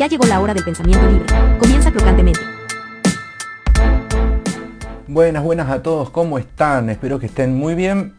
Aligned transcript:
Ya 0.00 0.06
llegó 0.06 0.24
la 0.24 0.40
hora 0.40 0.54
del 0.54 0.64
pensamiento 0.64 1.06
libre. 1.10 1.26
Comienza 1.58 1.92
crocantemente. 1.92 2.40
Buenas, 5.06 5.42
buenas 5.42 5.68
a 5.68 5.82
todos, 5.82 6.08
¿cómo 6.08 6.38
están? 6.38 6.88
Espero 6.88 7.18
que 7.18 7.26
estén 7.26 7.54
muy 7.54 7.74
bien. 7.74 8.14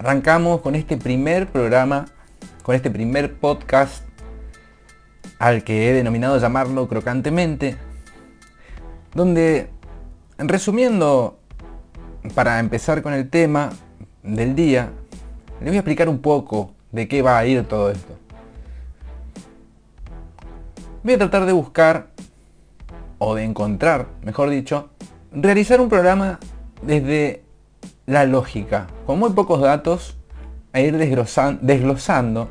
Arrancamos 0.00 0.62
con 0.62 0.74
este 0.74 0.96
primer 0.96 1.46
programa, 1.46 2.06
con 2.64 2.74
este 2.74 2.90
primer 2.90 3.34
podcast 3.34 4.02
al 5.38 5.62
que 5.62 5.88
he 5.88 5.92
denominado 5.92 6.36
llamarlo 6.38 6.88
crocantemente, 6.88 7.76
donde, 9.14 9.70
resumiendo, 10.38 11.38
para 12.34 12.58
empezar 12.58 13.00
con 13.00 13.12
el 13.12 13.30
tema 13.30 13.70
del 14.24 14.56
día, 14.56 14.90
les 15.60 15.68
voy 15.68 15.76
a 15.76 15.78
explicar 15.78 16.08
un 16.08 16.18
poco 16.18 16.72
de 16.90 17.06
qué 17.06 17.22
va 17.22 17.38
a 17.38 17.46
ir 17.46 17.62
todo 17.62 17.92
esto. 17.92 18.18
Voy 21.02 21.14
a 21.14 21.18
tratar 21.18 21.46
de 21.46 21.52
buscar, 21.52 22.08
o 23.16 23.34
de 23.34 23.44
encontrar, 23.44 24.08
mejor 24.22 24.50
dicho, 24.50 24.90
realizar 25.32 25.80
un 25.80 25.88
programa 25.88 26.38
desde 26.82 27.42
la 28.04 28.26
lógica, 28.26 28.86
con 29.06 29.18
muy 29.18 29.30
pocos 29.30 29.62
datos, 29.62 30.18
a 30.74 30.80
ir 30.80 30.98
desglosando 30.98 32.50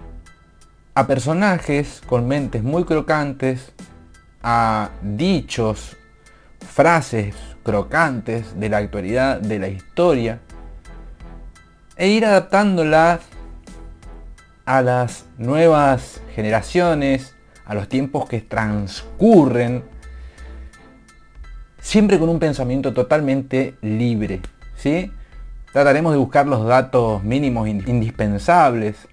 a 0.95 1.05
personajes 1.05 2.01
con 2.07 2.27
mentes 2.27 2.63
muy 2.63 2.85
crocantes, 2.85 3.71
a 4.41 4.89
dichos, 5.03 5.95
frases 6.59 7.35
crocantes 7.63 8.59
de 8.59 8.69
la 8.69 8.77
actualidad, 8.77 9.39
de 9.39 9.59
la 9.59 9.67
historia, 9.67 10.39
e 11.95 12.07
ir 12.07 12.25
adaptándolas 12.25 13.21
a 14.65 14.81
las 14.81 15.25
nuevas 15.37 16.21
generaciones, 16.33 17.35
a 17.69 17.75
los 17.75 17.87
tiempos 17.87 18.27
que 18.27 18.41
transcurren, 18.41 19.83
siempre 21.79 22.17
con 22.17 22.27
un 22.27 22.39
pensamiento 22.39 22.95
totalmente 22.95 23.75
libre. 23.81 24.41
¿sí? 24.75 25.13
Trataremos 25.71 26.11
de 26.11 26.17
buscar 26.17 26.47
los 26.47 26.65
datos 26.65 27.23
mínimos 27.23 27.67
indispensables, 27.67 29.07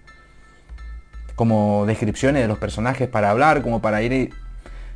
como 1.34 1.84
descripciones 1.86 2.40
de 2.40 2.48
los 2.48 2.56
personajes 2.56 3.08
para 3.08 3.30
hablar, 3.30 3.60
como 3.60 3.82
para 3.82 4.00
ir 4.00 4.32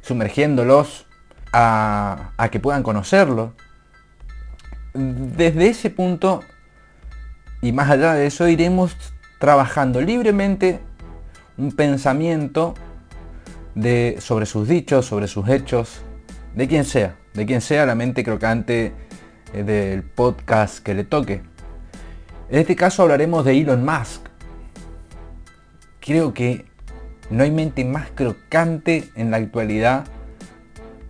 sumergiéndolos 0.01 1.05
a, 1.53 2.31
a 2.39 2.49
que 2.49 2.61
puedan 2.61 2.83
conocerlo. 2.83 3.53
Desde 4.95 5.69
ese 5.69 5.91
punto 5.91 6.41
y 7.61 7.73
más 7.73 7.91
allá 7.91 8.15
de 8.15 8.27
eso 8.27 8.49
iremos 8.49 8.97
trabajando 9.39 10.01
libremente 10.01 10.81
un 11.59 11.73
pensamiento 11.73 12.73
de, 13.75 14.17
sobre 14.21 14.47
sus 14.47 14.69
dichos, 14.69 15.07
sobre 15.07 15.29
sus 15.29 15.49
hechos, 15.49 16.01
de 16.55 16.69
quien 16.69 16.85
sea, 16.85 17.17
de 17.35 17.47
quien 17.47 17.61
sea 17.61 17.87
la 17.87 17.95
mente 17.95 18.25
crocante 18.25 18.93
eh, 19.53 19.63
del 19.63 20.03
podcast 20.03 20.83
que 20.83 20.95
le 20.95 21.05
toque. 21.05 21.43
En 22.49 22.59
este 22.59 22.75
caso 22.75 23.03
hablaremos 23.03 23.45
de 23.45 23.61
Elon 23.61 23.85
Musk. 23.85 24.27
Creo 26.01 26.35
que 26.35 26.65
no 27.31 27.45
hay 27.45 27.51
mente 27.51 27.85
más 27.85 28.11
crocante 28.13 29.09
en 29.15 29.31
la 29.31 29.37
actualidad 29.37 30.05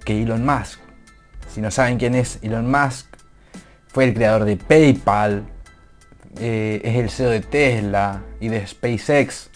que 0.04 0.22
Elon 0.22 0.44
Musk. 0.44 0.78
Si 1.52 1.60
no 1.60 1.70
saben 1.70 1.98
quién 1.98 2.14
es 2.14 2.38
Elon 2.42 2.70
Musk, 2.70 3.06
fue 3.88 4.04
el 4.04 4.14
creador 4.14 4.44
de 4.44 4.56
PayPal, 4.56 5.44
eh, 6.38 6.80
es 6.84 6.96
el 6.96 7.10
CEO 7.10 7.30
de 7.30 7.40
Tesla 7.40 8.22
y 8.38 8.48
de 8.48 8.66
SpaceX. 8.66 9.50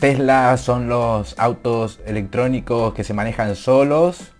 Tesla 0.00 0.56
son 0.58 0.88
los 0.88 1.38
autos 1.38 2.00
electrónicos 2.06 2.92
que 2.92 3.02
se 3.02 3.14
manejan 3.14 3.56
solos, 3.56 4.32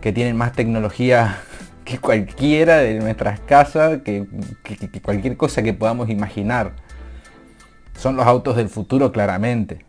que 0.00 0.12
tienen 0.12 0.36
más 0.36 0.52
tecnología 0.52 1.40
que 1.84 1.98
cualquiera 1.98 2.78
de 2.78 3.00
nuestras 3.00 3.40
casas, 3.40 4.00
que, 4.02 4.26
cualquier 5.02 5.36
cosa 5.36 5.62
que 5.62 5.74
podamos 5.74 6.08
imaginar. 6.08 6.72
Son 7.98 8.16
los 8.16 8.26
autos 8.26 8.56
del 8.56 8.68
futuro 8.68 9.12
claramente. 9.12 9.84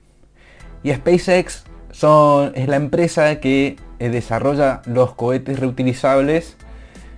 Y 0.84 0.94
SpaceX 0.94 1.64
son, 1.92 2.52
es 2.56 2.68
la 2.68 2.76
empresa 2.76 3.40
que 3.40 3.78
eh, 4.00 4.10
desarrolla 4.10 4.82
los 4.86 5.14
cohetes 5.16 5.60
reutilizables 5.60 6.58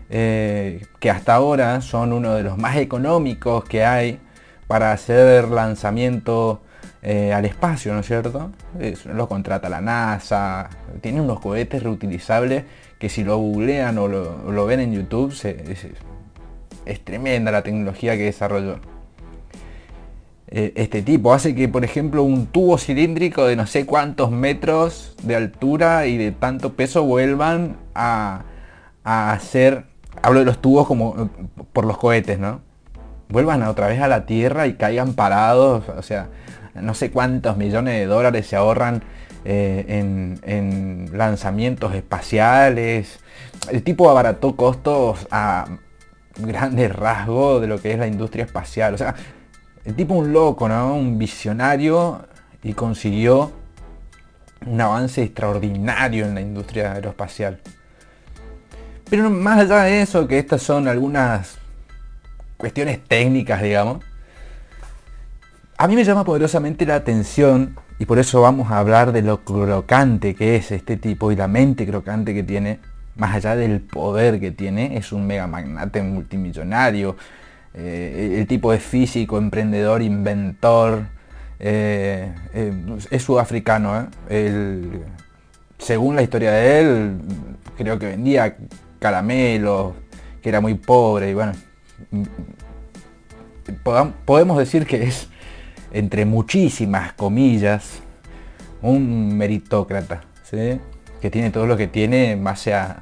eh, 0.10 0.86
que 1.00 1.10
hasta 1.10 1.34
ahora 1.36 1.82
son 1.82 2.14
uno 2.14 2.36
de 2.36 2.44
los 2.44 2.58
más 2.58 2.78
económicos 2.78 3.66
que 3.66 3.84
hay 3.84 4.20
para 4.68 4.92
hacer 4.94 5.50
lanzamiento 5.50 6.62
eh, 7.02 7.32
al 7.34 7.46
espacio, 7.46 7.94
¿no 7.94 8.00
es 8.00 8.08
cierto? 8.08 8.52
lo 9.06 9.28
contrata 9.28 9.70
la 9.70 9.82
NASA, 9.82 10.70
tiene 11.02 11.22
unos 11.22 11.40
cohetes 11.40 11.84
reutilizables 11.84 12.64
que 13.00 13.10
si 13.10 13.24
lo 13.24 13.38
googlean 13.38 13.98
o 13.98 14.08
lo, 14.08 14.66
ven 14.66 14.80
en 14.80 14.94
YouTube, 14.94 15.32
es, 16.86 17.04
tremenda 17.04 17.52
la 17.52 17.62
tecnología 17.62 18.18
que 18.18 18.24
desarrolló. 18.24 18.80
Eh, 20.50 20.74
este 20.76 21.02
tipo 21.02 21.34
hace 21.34 21.54
que, 21.54 21.68
por 21.68 21.84
ejemplo, 21.84 22.24
un 22.24 22.48
tubo 22.48 22.78
cilíndrico 22.78 23.46
de 23.46 23.56
no 23.58 23.68
sé 23.68 23.86
cuántos 23.86 24.32
metros 24.32 25.16
de 25.22 25.36
altura 25.36 26.08
y 26.08 26.18
de 26.18 26.32
tanto 26.32 26.74
peso 26.74 27.04
vuelvan 27.04 27.76
a, 27.94 28.44
hacer 29.04 29.86
hablo 30.22 30.40
de 30.40 30.46
los 30.46 30.60
tubos 30.60 30.88
como 30.88 31.16
eh, 31.18 31.28
por 31.74 31.86
los 31.86 31.98
cohetes, 31.98 32.40
¿no? 32.40 32.62
Vuelvan 33.30 33.62
otra 33.64 33.88
vez 33.88 34.02
a 34.02 34.08
la 34.08 34.26
Tierra 34.26 34.68
y 34.68 34.74
caigan 34.74 35.14
parados, 35.14 35.84
o 35.90 36.02
sea, 36.02 36.30
no 36.82 36.94
sé 36.94 37.12
cuántos 37.12 37.58
millones 37.58 38.00
de 38.00 38.06
dólares 38.06 38.48
se 38.48 38.56
ahorran 38.56 39.04
eh, 39.46 39.86
en, 40.46 41.10
lanzamientos 41.18 41.96
espaciales. 41.96 43.20
El 43.72 43.84
tipo 43.84 44.10
abarató 44.10 44.56
costos 44.56 45.28
a 45.32 45.68
grandes 46.38 46.94
rasgos 46.96 47.62
de 47.62 47.68
lo 47.68 47.82
que 47.82 47.94
es 47.94 48.00
la 48.00 48.08
industria 48.08 48.46
espacial. 48.46 48.94
O 48.94 48.98
sea, 48.98 49.16
el 49.86 49.96
tipo 49.96 50.16
un 50.16 50.34
loco, 50.34 50.68
¿no? 50.68 50.96
Un 50.96 51.18
visionario 51.18 52.26
y 52.62 52.74
consiguió 52.74 53.52
un 54.66 54.82
avance 54.82 55.24
extraordinario 55.24 56.26
en 56.26 56.36
la 56.36 56.42
industria 56.42 56.94
aeroespacial. 56.94 57.60
Pero 59.10 59.30
más 59.30 59.60
allá 59.60 59.84
de 59.84 60.02
eso, 60.02 60.28
que 60.28 60.40
estas 60.40 60.62
son 60.62 60.88
algunas 60.88 61.58
cuestiones 62.58 63.02
técnicas, 63.04 63.62
digamos, 63.62 64.04
a 65.78 65.88
mí 65.88 65.96
me 65.96 66.04
llama 66.04 66.24
poderosamente 66.24 66.86
la 66.86 66.96
atención 66.96 67.76
y 68.00 68.06
por 68.06 68.18
eso 68.18 68.42
vamos 68.42 68.72
a 68.72 68.80
hablar 68.80 69.12
de 69.12 69.22
lo 69.22 69.44
crocante 69.44 70.34
que 70.34 70.56
es 70.56 70.72
este 70.72 70.98
tipo 70.98 71.32
y 71.32 71.36
la 71.36 71.48
mente 71.48 71.86
crocante 71.86 72.34
que 72.34 72.42
tiene, 72.42 72.80
más 73.16 73.36
allá 73.36 73.56
del 73.56 73.82
poder 73.82 74.40
que 74.40 74.50
tiene, 74.52 74.98
es 74.98 75.12
un 75.12 75.28
mega 75.28 75.46
magnate 75.46 76.02
multimillonario, 76.02 77.16
eh, 77.76 78.38
el 78.40 78.48
tipo 78.48 78.74
es 78.74 78.82
físico, 78.82 79.38
emprendedor, 79.38 80.02
inventor, 80.02 81.04
eh, 81.60 82.34
eh, 82.54 82.74
es 83.12 83.22
sudafricano, 83.22 84.08
según 85.78 86.16
la 86.16 86.24
historia 86.24 86.52
de 86.54 86.80
él, 86.80 87.22
creo 87.78 88.00
que 88.00 88.08
vendía 88.08 88.58
caramelos, 88.98 89.94
que 90.42 90.50
era 90.50 90.60
muy 90.60 90.74
pobre 90.74 91.30
y 91.30 91.34
bueno, 91.36 91.54
podemos 94.26 94.58
decir 94.58 94.88
que 94.88 95.04
es, 95.04 95.30
entre 95.92 96.26
muchísimas 96.26 97.14
comillas, 97.14 98.00
un 98.82 99.38
meritócrata, 99.38 100.22
que 100.52 101.30
tiene 101.30 101.52
todo 101.52 101.66
lo 101.66 101.78
que 101.78 101.88
tiene, 101.88 102.36
más 102.36 102.62
sea, 102.62 103.02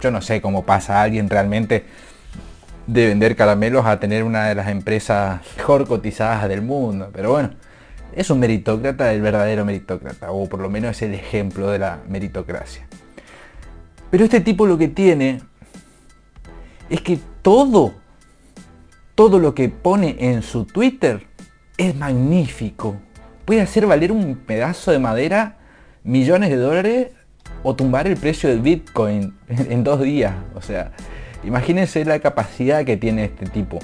yo 0.00 0.10
no 0.10 0.20
sé 0.20 0.40
cómo 0.40 0.64
pasa 0.64 1.02
alguien 1.02 1.30
realmente 1.30 1.84
de 2.86 3.06
vender 3.06 3.34
caramelos 3.36 3.86
a 3.86 3.98
tener 3.98 4.24
una 4.24 4.46
de 4.46 4.54
las 4.54 4.68
empresas 4.68 5.40
mejor 5.56 5.86
cotizadas 5.86 6.48
del 6.48 6.62
mundo, 6.62 7.10
pero 7.12 7.30
bueno, 7.30 7.50
es 8.14 8.30
un 8.30 8.38
meritócrata, 8.38 9.12
el 9.12 9.22
verdadero 9.22 9.64
meritócrata, 9.64 10.30
o 10.30 10.48
por 10.48 10.60
lo 10.60 10.70
menos 10.70 10.96
es 10.96 11.02
el 11.02 11.14
ejemplo 11.14 11.70
de 11.70 11.78
la 11.78 12.00
meritocracia. 12.08 12.86
Pero 14.10 14.24
este 14.24 14.40
tipo 14.40 14.66
lo 14.66 14.78
que 14.78 14.88
tiene 14.88 15.40
es 16.88 17.00
que 17.00 17.18
todo, 17.42 17.94
todo 19.14 19.38
lo 19.38 19.54
que 19.54 19.68
pone 19.68 20.16
en 20.20 20.42
su 20.42 20.64
Twitter 20.64 21.26
es 21.76 21.94
magnífico. 21.94 22.96
Puede 23.44 23.60
hacer 23.60 23.86
valer 23.86 24.12
un 24.12 24.36
pedazo 24.36 24.90
de 24.90 24.98
madera 24.98 25.58
millones 26.02 26.50
de 26.50 26.56
dólares 26.56 27.08
o 27.62 27.74
tumbar 27.74 28.06
el 28.06 28.16
precio 28.16 28.48
del 28.48 28.60
Bitcoin 28.60 29.34
en 29.48 29.84
dos 29.84 30.00
días. 30.02 30.34
O 30.54 30.62
sea, 30.62 30.92
imagínense 31.44 32.04
la 32.04 32.18
capacidad 32.20 32.84
que 32.84 32.96
tiene 32.96 33.24
este 33.24 33.46
tipo. 33.46 33.78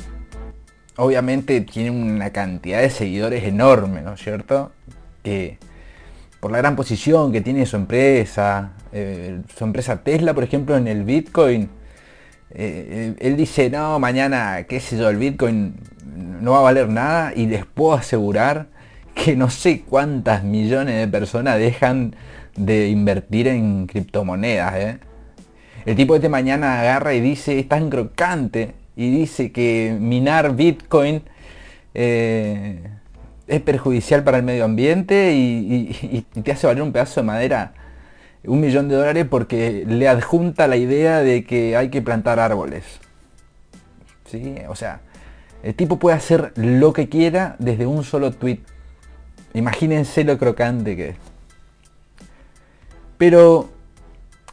Obviamente 0.97 1.61
tiene 1.63 1.91
una 1.91 2.31
cantidad 2.31 2.81
de 2.81 2.91
seguidores 2.91 3.45
enorme, 3.45 4.03
¿no 4.03 4.15
es 4.15 4.23
cierto? 4.23 4.73
Que 5.23 5.59
por 6.41 6.51
la 6.51 6.59
gran 6.59 6.77
posición 6.77 7.33
que 7.33 7.41
tiene 7.41 7.67
su 7.67 7.77
empresa, 7.77 8.73
eh, 8.93 9.41
su 9.57 9.65
empresa 9.65 10.03
Tesla, 10.03 10.35
por 10.35 10.45
ejemplo, 10.45 10.77
en 10.77 10.89
el 10.89 11.05
Bitcoin, 11.05 11.69
eh, 12.53 13.15
él 13.19 13.37
dice, 13.37 13.71
no, 13.71 13.99
mañana, 13.99 14.65
qué 14.69 14.81
sé 14.81 14.99
yo, 14.99 15.09
el 15.09 15.17
Bitcoin 15.17 15.75
no 16.41 16.53
va 16.53 16.59
a 16.59 16.63
valer 16.63 16.89
nada 16.89 17.33
y 17.35 17.47
les 17.47 17.65
puedo 17.65 17.95
asegurar 17.95 18.67
que 19.15 19.37
no 19.37 19.51
sé 19.51 19.83
cuántas 19.83 20.45
millones 20.45 20.99
de 20.99 21.09
personas 21.09 21.59
dejan 21.59 22.15
de 22.57 22.89
invertir 22.89 23.49
en 23.49 23.87
criptomonedas. 23.87 24.75
¿eh? 24.77 24.99
El 25.87 25.97
tipo 25.97 26.15
este 26.15 26.29
mañana 26.29 26.81
agarra 26.81 27.15
y 27.15 27.21
dice, 27.21 27.59
es 27.59 27.69
tan 27.69 27.91
crocante, 27.91 28.75
y 28.97 29.11
dice 29.11 29.51
que 29.51 29.97
minar 29.99 30.55
Bitcoin 30.57 31.23
eh, 31.95 32.81
es 33.47 33.61
perjudicial 33.63 34.23
para 34.25 34.37
el 34.37 34.43
medio 34.43 34.65
ambiente 34.65 35.33
y, 35.35 36.25
te 36.43 36.53
hace 36.53 36.67
valer 36.67 36.83
un 36.83 36.93
pedazo 36.93 37.21
de 37.21 37.27
madera 37.27 37.73
un 38.45 38.61
millón 38.61 38.89
de 38.89 38.97
dólares 38.97 39.27
porque 39.29 39.85
le 39.87 40.09
adjunta 40.09 40.67
la 40.67 40.77
idea 40.77 41.21
de 41.21 41.45
que 41.45 41.77
hay 41.77 41.91
que 41.91 42.03
plantar 42.03 42.41
árboles. 42.41 42.85
¿Sí? 44.31 44.57
O 44.69 44.75
sea, 44.75 45.01
el 45.63 45.75
tipo 45.75 45.99
puede 45.99 46.17
hacer 46.17 46.53
lo 46.57 46.93
que 46.93 47.09
quiera 47.09 47.57
desde 47.59 47.87
un 47.87 48.05
solo 48.05 48.33
tweet. 48.33 48.61
Imagínense 49.53 50.25
lo 50.25 50.39
crocante 50.39 50.97
que 50.97 51.09
es. 51.11 51.17
Pero 53.19 53.69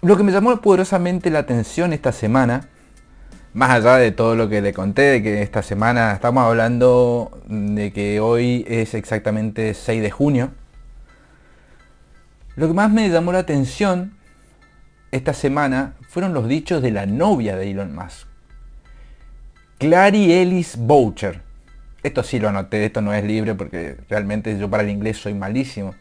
lo 0.01 0.17
que 0.17 0.23
me 0.23 0.31
llamó 0.31 0.59
poderosamente 0.59 1.29
la 1.29 1.39
atención 1.39 1.93
esta 1.93 2.11
semana, 2.11 2.67
más 3.53 3.71
allá 3.71 3.95
de 3.95 4.11
todo 4.11 4.35
lo 4.35 4.49
que 4.49 4.61
le 4.61 4.73
conté, 4.73 5.03
de 5.03 5.23
que 5.23 5.41
esta 5.41 5.63
semana 5.63 6.11
estamos 6.11 6.43
hablando 6.43 7.31
de 7.47 7.93
que 7.93 8.19
hoy 8.19 8.65
es 8.67 8.93
exactamente 8.93 9.73
6 9.73 10.01
de 10.01 10.11
junio, 10.11 10.51
lo 12.57 12.67
que 12.67 12.73
más 12.73 12.91
me 12.91 13.07
llamó 13.07 13.31
la 13.31 13.39
atención 13.39 14.17
esta 15.11 15.33
semana 15.33 15.93
fueron 16.09 16.33
los 16.33 16.47
dichos 16.47 16.81
de 16.81 16.89
la 16.89 17.05
novia 17.05 17.55
de 17.55 17.69
Elon 17.69 17.95
Musk. 17.95 18.27
Clary 19.77 20.33
Ellis 20.33 20.75
Boucher. 20.75 21.41
Esto 22.01 22.23
sí 22.23 22.39
lo 22.39 22.49
anoté, 22.49 22.83
esto 22.83 23.01
no 23.01 23.13
es 23.13 23.23
libre 23.23 23.53
porque 23.53 23.97
realmente 24.09 24.57
yo 24.57 24.69
para 24.71 24.81
el 24.81 24.89
inglés 24.89 25.17
soy 25.17 25.35
malísimo. 25.35 25.93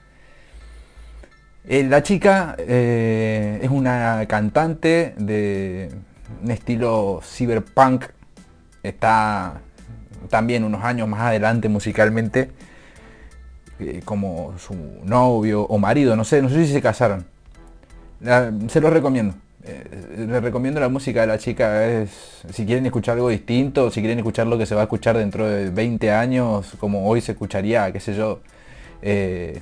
Eh, 1.68 1.84
la 1.84 2.02
chica 2.02 2.56
eh, 2.58 3.60
es 3.62 3.68
una 3.68 4.24
cantante 4.26 5.14
de 5.18 5.90
un 6.42 6.50
estilo 6.50 7.20
cyberpunk. 7.22 8.06
Está 8.82 9.60
también 10.30 10.64
unos 10.64 10.82
años 10.82 11.06
más 11.06 11.20
adelante 11.20 11.68
musicalmente 11.68 12.50
eh, 13.80 14.02
como 14.04 14.54
su 14.58 14.74
novio 15.04 15.62
o 15.62 15.78
marido, 15.78 16.16
no 16.16 16.24
sé, 16.24 16.42
no 16.42 16.48
sé 16.48 16.66
si 16.66 16.72
se 16.72 16.82
casaron. 16.82 17.24
se 18.68 18.80
lo 18.80 18.90
recomiendo. 18.90 19.34
Eh, 19.68 20.26
les 20.28 20.42
recomiendo 20.42 20.78
la 20.78 20.88
música 20.88 21.22
de 21.22 21.26
la 21.26 21.38
chica. 21.38 21.84
Es, 21.86 22.44
si 22.50 22.64
quieren 22.64 22.86
escuchar 22.86 23.16
algo 23.16 23.28
distinto, 23.28 23.90
si 23.90 24.00
quieren 24.00 24.18
escuchar 24.18 24.46
lo 24.46 24.56
que 24.56 24.66
se 24.66 24.74
va 24.74 24.82
a 24.82 24.84
escuchar 24.84 25.18
dentro 25.18 25.46
de 25.46 25.70
20 25.70 26.10
años, 26.12 26.74
como 26.78 27.08
hoy 27.08 27.20
se 27.20 27.32
escucharía, 27.32 27.90
qué 27.92 28.00
sé 28.00 28.14
yo, 28.14 28.40
eh, 29.02 29.60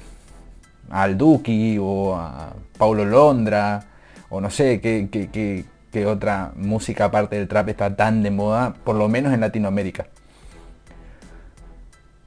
al 0.91 1.17
Duki 1.17 1.79
o 1.81 2.15
a 2.15 2.53
Paulo 2.77 3.05
Londra, 3.05 3.85
o 4.29 4.41
no 4.41 4.51
sé 4.51 4.81
qué, 4.81 5.09
qué 5.11 6.07
otra 6.07 6.53
música 6.57 7.07
aparte 7.07 7.37
del 7.37 7.49
trap 7.49 7.69
está 7.71 7.97
tan 7.97 8.23
de 8.23 8.31
moda, 8.31 8.75
por 8.85 8.97
lo 8.97 9.09
menos 9.09 9.33
en 9.33 9.41
Latinoamérica. 9.41 10.07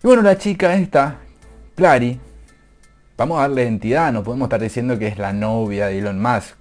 Y 0.03 0.07
bueno, 0.07 0.21
la 0.21 0.37
chica 0.37 0.75
esta, 0.75 1.17
Clary, 1.77 2.19
vamos 3.15 3.37
a 3.37 3.41
darle 3.41 3.61
identidad, 3.61 4.11
no 4.11 4.23
podemos 4.23 4.47
estar 4.47 4.59
diciendo 4.59 4.97
que 4.97 5.05
es 5.05 5.19
la 5.19 5.31
novia 5.31 5.85
de 5.85 5.99
Elon 5.99 6.19
Musk. 6.19 6.57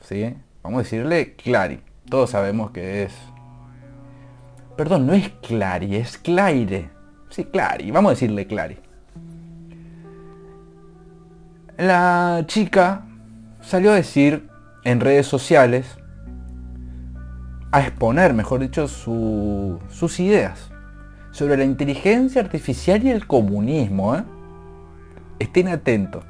¿sí? 0.00 0.34
Vamos 0.62 0.80
a 0.80 0.82
decirle 0.82 1.34
Clary. 1.34 1.82
Todos 2.08 2.30
sabemos 2.30 2.70
que 2.70 3.02
es... 3.02 3.12
Perdón, 4.74 5.06
no 5.06 5.12
es 5.12 5.28
Clary, 5.46 5.96
es 5.96 6.16
Claire. 6.16 6.88
Sí, 7.28 7.44
Clary. 7.44 7.90
Vamos 7.90 8.08
a 8.08 8.14
decirle 8.14 8.46
Clary. 8.46 8.78
La 11.76 12.42
chica 12.46 13.04
salió 13.60 13.92
a 13.92 13.96
decir 13.96 14.48
en 14.84 15.00
redes 15.00 15.26
sociales, 15.26 15.98
a 17.72 17.82
exponer, 17.82 18.32
mejor 18.32 18.60
dicho, 18.60 18.88
sus 18.88 20.18
ideas 20.18 20.70
sobre 21.30 21.58
la 21.58 21.64
inteligencia 21.64 22.40
artificial 22.40 23.04
y 23.04 23.10
el 23.10 23.26
comunismo. 23.26 24.16
¿eh? 24.16 24.24
Estén 25.38 25.68
atentos. 25.68 26.24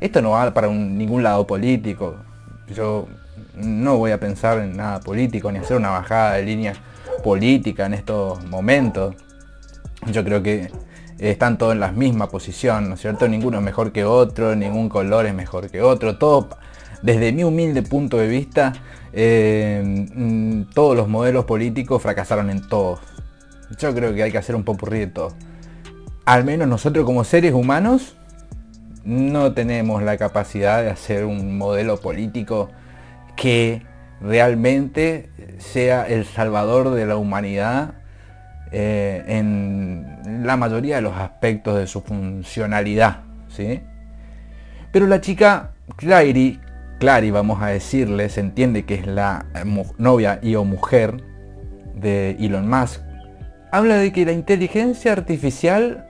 Esto 0.00 0.22
no 0.22 0.30
va 0.30 0.52
para 0.52 0.68
ningún 0.68 1.22
lado 1.22 1.46
político. 1.46 2.16
Yo 2.74 3.06
no 3.54 3.98
voy 3.98 4.12
a 4.12 4.20
pensar 4.20 4.58
en 4.58 4.76
nada 4.76 5.00
político 5.00 5.52
ni 5.52 5.58
hacer 5.58 5.76
una 5.76 5.90
bajada 5.90 6.34
de 6.34 6.44
línea 6.44 6.74
política 7.22 7.86
en 7.86 7.94
estos 7.94 8.44
momentos. 8.46 9.14
Yo 10.10 10.24
creo 10.24 10.42
que 10.42 10.70
están 11.18 11.58
todos 11.58 11.74
en 11.74 11.80
la 11.80 11.92
misma 11.92 12.28
posición, 12.30 12.88
¿no 12.88 12.94
es 12.94 13.00
cierto? 13.02 13.28
Ninguno 13.28 13.58
es 13.58 13.62
mejor 13.62 13.92
que 13.92 14.04
otro, 14.04 14.56
ningún 14.56 14.88
color 14.88 15.26
es 15.26 15.34
mejor 15.34 15.70
que 15.70 15.82
otro. 15.82 16.16
Todo, 16.16 16.48
desde 17.02 17.32
mi 17.32 17.44
humilde 17.44 17.82
punto 17.82 18.16
de 18.16 18.26
vista, 18.26 18.72
eh, 19.12 19.82
mm, 20.14 20.72
todos 20.72 20.96
los 20.96 21.08
modelos 21.08 21.44
políticos 21.44 22.00
fracasaron 22.00 22.48
en 22.48 22.66
todos. 22.66 23.00
Yo 23.78 23.94
creo 23.94 24.14
que 24.14 24.22
hay 24.22 24.32
que 24.32 24.38
hacer 24.38 24.56
un 24.56 24.64
popurrí 24.64 25.00
de 25.00 25.06
todo. 25.08 25.34
Al 26.24 26.44
menos 26.44 26.66
nosotros 26.68 27.04
como 27.04 27.22
seres 27.24 27.52
humanos 27.52 28.16
no 29.04 29.52
tenemos 29.52 30.02
la 30.02 30.16
capacidad 30.16 30.82
de 30.82 30.90
hacer 30.90 31.24
un 31.24 31.56
modelo 31.56 31.98
político 32.00 32.70
que 33.36 33.82
realmente 34.20 35.30
sea 35.58 36.06
el 36.06 36.24
salvador 36.24 36.90
de 36.90 37.06
la 37.06 37.16
humanidad 37.16 37.94
eh, 38.72 39.24
en 39.26 40.46
la 40.46 40.56
mayoría 40.56 40.96
de 40.96 41.02
los 41.02 41.16
aspectos 41.16 41.78
de 41.78 41.86
su 41.86 42.02
funcionalidad. 42.02 43.22
¿sí? 43.48 43.80
Pero 44.92 45.06
la 45.06 45.20
chica 45.20 45.72
Clary, 45.96 46.60
Clary 46.98 47.30
vamos 47.30 47.62
a 47.62 47.68
decirle, 47.68 48.28
se 48.28 48.40
entiende 48.40 48.84
que 48.84 48.94
es 48.94 49.06
la 49.06 49.46
novia 49.98 50.38
y 50.42 50.54
o 50.54 50.64
mujer 50.64 51.22
de 51.94 52.32
Elon 52.38 52.68
Musk, 52.68 53.00
habla 53.72 53.96
de 53.96 54.12
que 54.12 54.24
la 54.24 54.32
inteligencia 54.32 55.12
artificial 55.12 56.09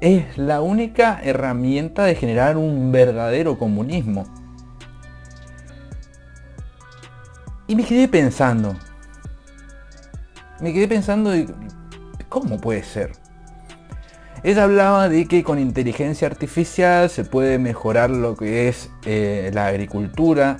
es 0.00 0.38
la 0.38 0.62
única 0.62 1.20
herramienta 1.22 2.04
de 2.04 2.14
generar 2.14 2.56
un 2.56 2.90
verdadero 2.90 3.58
comunismo. 3.58 4.26
Y 7.66 7.76
me 7.76 7.84
quedé 7.84 8.08
pensando. 8.08 8.76
Me 10.60 10.72
quedé 10.72 10.88
pensando, 10.88 11.32
¿cómo 12.28 12.60
puede 12.60 12.82
ser? 12.82 13.12
Ella 14.42 14.64
hablaba 14.64 15.08
de 15.08 15.26
que 15.26 15.44
con 15.44 15.58
inteligencia 15.58 16.26
artificial 16.26 17.10
se 17.10 17.24
puede 17.24 17.58
mejorar 17.58 18.08
lo 18.10 18.36
que 18.36 18.68
es 18.68 18.90
eh, 19.04 19.50
la 19.52 19.66
agricultura, 19.66 20.58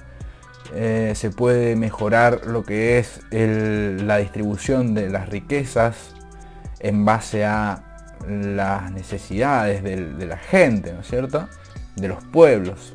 eh, 0.75 1.15
se 1.17 1.31
puede 1.31 1.77
mejorar 1.77 2.47
lo 2.47 2.63
que 2.63 2.99
es 2.99 3.23
la 3.31 4.19
distribución 4.19 4.95
de 4.95 5.09
las 5.09 5.31
riquezas 5.31 6.15
en 6.79 7.05
base 7.05 7.45
a 7.45 7.90
las 8.29 8.93
necesidades 8.93 9.83
de 9.83 10.27
la 10.27 10.37
gente, 10.37 10.93
¿no 10.93 11.01
es 11.01 11.07
cierto? 11.07 11.49
De 11.97 12.09
los 12.09 12.23
pueblos. 12.25 12.95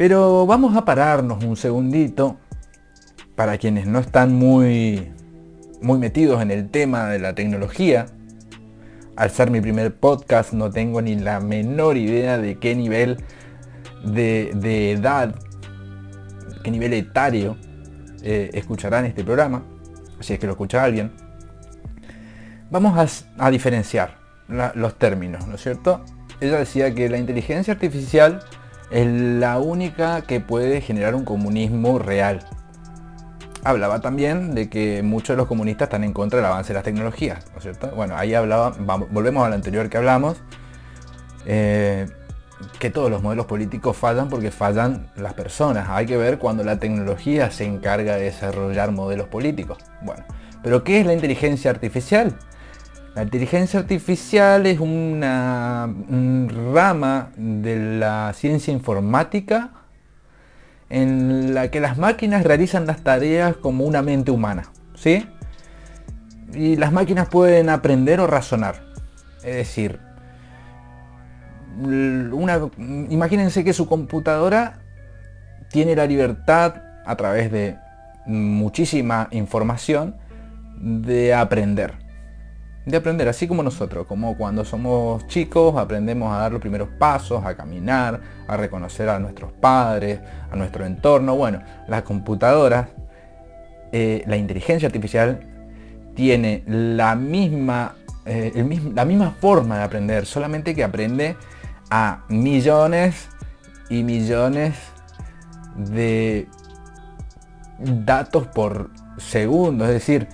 Pero 0.00 0.46
vamos 0.46 0.74
a 0.76 0.86
pararnos 0.86 1.44
un 1.44 1.56
segundito 1.56 2.38
para 3.34 3.58
quienes 3.58 3.86
no 3.86 3.98
están 3.98 4.34
muy, 4.34 5.12
muy 5.82 5.98
metidos 5.98 6.40
en 6.40 6.50
el 6.50 6.70
tema 6.70 7.08
de 7.08 7.18
la 7.18 7.34
tecnología. 7.34 8.06
Al 9.16 9.30
ser 9.30 9.50
mi 9.50 9.60
primer 9.60 9.94
podcast 9.94 10.54
no 10.54 10.70
tengo 10.70 11.02
ni 11.02 11.16
la 11.16 11.40
menor 11.40 11.98
idea 11.98 12.38
de 12.38 12.58
qué 12.58 12.74
nivel 12.74 13.22
de, 14.02 14.92
edad, 14.92 15.34
qué 16.64 16.70
nivel 16.70 16.94
etario 16.94 17.58
eh, 18.22 18.50
escucharán 18.54 19.04
este 19.04 19.22
programa, 19.22 19.64
si 20.20 20.32
es 20.32 20.38
que 20.38 20.46
lo 20.46 20.52
escucha 20.52 20.82
alguien. 20.82 21.12
Vamos 22.70 23.24
a, 23.36 23.50
diferenciar 23.50 24.16
los 24.46 24.94
términos, 24.94 25.44
¿no 25.48 25.56
es 25.56 25.62
cierto? 25.62 26.04
Ella 26.40 26.58
decía 26.58 26.94
que 26.94 27.08
la 27.08 27.18
inteligencia 27.18 27.74
artificial 27.74 28.44
es 28.92 29.08
la 29.08 29.58
única 29.58 30.22
que 30.22 30.38
puede 30.38 30.80
generar 30.80 31.16
un 31.16 31.24
comunismo 31.24 31.98
real. 31.98 32.46
Hablaba 33.64 34.00
también 34.00 34.54
de 34.54 34.70
que 34.70 35.02
muchos 35.02 35.30
de 35.34 35.38
los 35.38 35.48
comunistas 35.48 35.86
están 35.86 36.04
en 36.04 36.12
contra 36.12 36.36
del 36.36 36.46
avance 36.46 36.68
de 36.68 36.74
las 36.74 36.84
tecnologías, 36.84 37.44
¿no 37.50 37.58
es 37.58 37.64
cierto? 37.64 37.90
Bueno, 37.90 38.16
ahí 38.16 38.34
hablaba, 38.34 38.70
volvemos 39.10 39.44
a 39.44 39.48
lo 39.48 39.56
anterior 39.56 39.90
que 39.90 39.96
hablamos, 39.96 40.40
eh, 41.46 42.06
que 42.78 42.90
todos 42.90 43.10
los 43.10 43.20
modelos 43.20 43.46
políticos 43.46 43.96
fallan 43.96 44.28
porque 44.28 44.52
fallan 44.52 45.10
las 45.16 45.34
personas. 45.34 45.88
Hay 45.88 46.06
que 46.06 46.16
ver 46.16 46.38
cuando 46.38 46.62
la 46.62 46.78
tecnología 46.78 47.50
se 47.50 47.64
encarga 47.64 48.14
de 48.14 48.22
desarrollar 48.22 48.92
modelos 48.92 49.26
políticos. 49.26 49.78
Bueno, 50.02 50.24
pero 50.62 50.84
¿qué 50.84 51.00
es 51.00 51.06
la 51.06 51.14
inteligencia 51.14 51.72
artificial? 51.72 52.36
La 53.14 53.24
inteligencia 53.24 53.80
artificial 53.80 54.66
es 54.66 54.78
una 54.78 55.92
rama 56.72 57.30
de 57.36 57.98
la 57.98 58.32
ciencia 58.34 58.72
informática 58.72 59.70
en 60.90 61.52
la 61.52 61.70
que 61.70 61.80
las 61.80 61.98
máquinas 61.98 62.44
realizan 62.44 62.86
las 62.86 63.02
tareas 63.02 63.56
como 63.56 63.84
una 63.84 64.02
mente 64.02 64.30
humana, 64.30 64.70
¿sí? 64.94 65.26
Y 66.52 66.76
las 66.76 66.92
máquinas 66.92 67.28
pueden 67.28 67.68
aprender 67.68 68.20
o 68.20 68.28
razonar. 68.28 68.82
Es 69.38 69.56
decir, 69.56 69.98
una, 71.78 72.60
imagínense 72.78 73.64
que 73.64 73.72
su 73.72 73.88
computadora 73.88 74.80
tiene 75.70 75.96
la 75.96 76.06
libertad 76.06 76.74
a 77.04 77.16
través 77.16 77.50
de 77.50 77.76
muchísima 78.26 79.28
información 79.32 80.16
de 80.78 81.34
aprender. 81.34 81.99
De 82.90 82.96
aprender, 82.96 83.28
así 83.28 83.46
como 83.46 83.62
nosotros, 83.62 84.04
como 84.08 84.36
cuando 84.36 84.64
somos 84.64 85.24
chicos 85.28 85.76
aprendemos 85.76 86.34
a 86.34 86.38
dar 86.38 86.50
los 86.50 86.60
primeros 86.60 86.88
pasos, 86.98 87.44
a 87.44 87.54
caminar, 87.54 88.20
a 88.48 88.56
reconocer 88.56 89.08
a 89.08 89.20
nuestros 89.20 89.52
padres, 89.52 90.18
a 90.50 90.56
nuestro 90.56 90.84
entorno. 90.84 91.36
Bueno, 91.36 91.62
las 91.86 92.02
computadoras, 92.02 92.88
eh, 93.92 94.24
la 94.26 94.36
inteligencia 94.36 94.86
artificial 94.86 95.38
tiene 96.16 96.64
la 96.66 97.14
misma, 97.14 97.94
eh, 98.26 98.52
la 98.92 99.04
misma 99.04 99.36
forma 99.40 99.78
de 99.78 99.84
aprender, 99.84 100.26
solamente 100.26 100.74
que 100.74 100.82
aprende 100.82 101.36
a 101.90 102.24
millones 102.28 103.28
y 103.88 104.02
millones 104.02 104.74
de 105.76 106.48
datos 107.78 108.48
por 108.48 108.90
segundo. 109.16 109.84
Es 109.84 109.92
decir, 109.92 110.26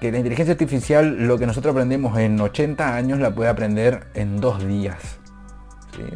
que 0.00 0.12
la 0.12 0.18
inteligencia 0.18 0.52
artificial 0.52 1.26
lo 1.26 1.38
que 1.38 1.46
nosotros 1.46 1.72
aprendemos 1.72 2.18
en 2.18 2.40
80 2.40 2.94
años 2.94 3.18
la 3.18 3.34
puede 3.34 3.50
aprender 3.50 4.06
en 4.14 4.40
dos 4.40 4.66
días. 4.66 5.18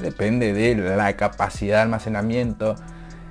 Depende 0.00 0.52
de 0.52 0.76
la 0.76 1.16
capacidad 1.16 1.78
de 1.78 1.82
almacenamiento, 1.82 2.76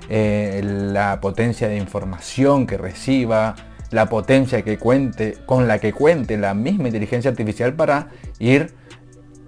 eh, 0.10 0.62
la 0.64 1.22
potencia 1.22 1.70
de 1.70 1.78
información 1.78 2.68
que 2.68 2.78
reciba, 2.78 3.56
la 3.92 4.08
potencia 4.08 4.62
que 4.62 4.78
cuente, 4.78 5.38
con 5.46 5.68
la 5.68 5.80
que 5.80 5.94
cuente 5.94 6.38
la 6.38 6.54
misma 6.54 6.88
inteligencia 6.88 7.32
artificial 7.32 7.74
para 7.74 8.10
ir 8.40 8.74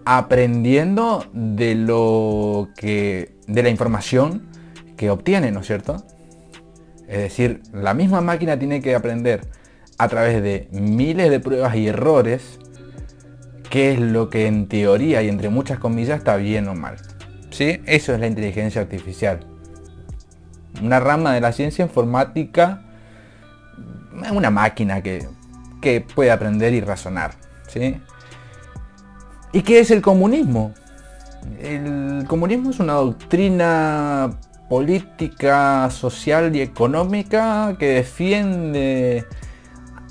aprendiendo 0.05 1.25
de 1.33 1.75
lo 1.75 2.69
que. 2.77 3.35
de 3.47 3.63
la 3.63 3.69
información 3.69 4.47
que 4.95 5.09
obtiene, 5.09 5.51
¿no 5.51 5.59
es 5.61 5.67
cierto? 5.67 6.05
Es 7.09 7.17
decir, 7.17 7.61
la 7.73 7.93
misma 7.93 8.21
máquina 8.21 8.57
tiene 8.57 8.81
que 8.81 8.95
aprender 8.95 9.41
a 10.03 10.07
través 10.07 10.41
de 10.43 10.67
miles 10.71 11.29
de 11.29 11.39
pruebas 11.39 11.75
y 11.75 11.87
errores 11.87 12.59
qué 13.69 13.93
es 13.93 13.99
lo 13.99 14.29
que 14.29 14.45
en 14.45 14.67
teoría 14.67 15.23
y 15.23 15.29
entre 15.29 15.49
muchas 15.49 15.79
comillas 15.79 16.19
está 16.19 16.35
bien 16.35 16.67
o 16.67 16.75
mal. 16.75 16.97
¿Sí? 17.49 17.81
Eso 17.85 18.13
es 18.13 18.19
la 18.19 18.27
inteligencia 18.27 18.81
artificial. 18.81 19.39
Una 20.81 20.99
rama 20.99 21.33
de 21.33 21.41
la 21.41 21.51
ciencia 21.51 21.83
informática, 21.83 22.83
una 24.31 24.49
máquina 24.49 25.01
que, 25.01 25.27
que 25.81 26.01
puede 26.01 26.31
aprender 26.31 26.73
y 26.73 26.81
razonar. 26.81 27.31
¿sí? 27.67 27.99
¿Y 29.51 29.61
qué 29.61 29.79
es 29.79 29.91
el 29.91 30.01
comunismo? 30.01 30.73
El 31.59 32.25
comunismo 32.27 32.69
es 32.69 32.79
una 32.79 32.93
doctrina 32.93 34.31
política, 34.69 35.89
social 35.91 36.55
y 36.55 36.61
económica 36.61 37.75
que 37.77 37.87
defiende 37.87 39.25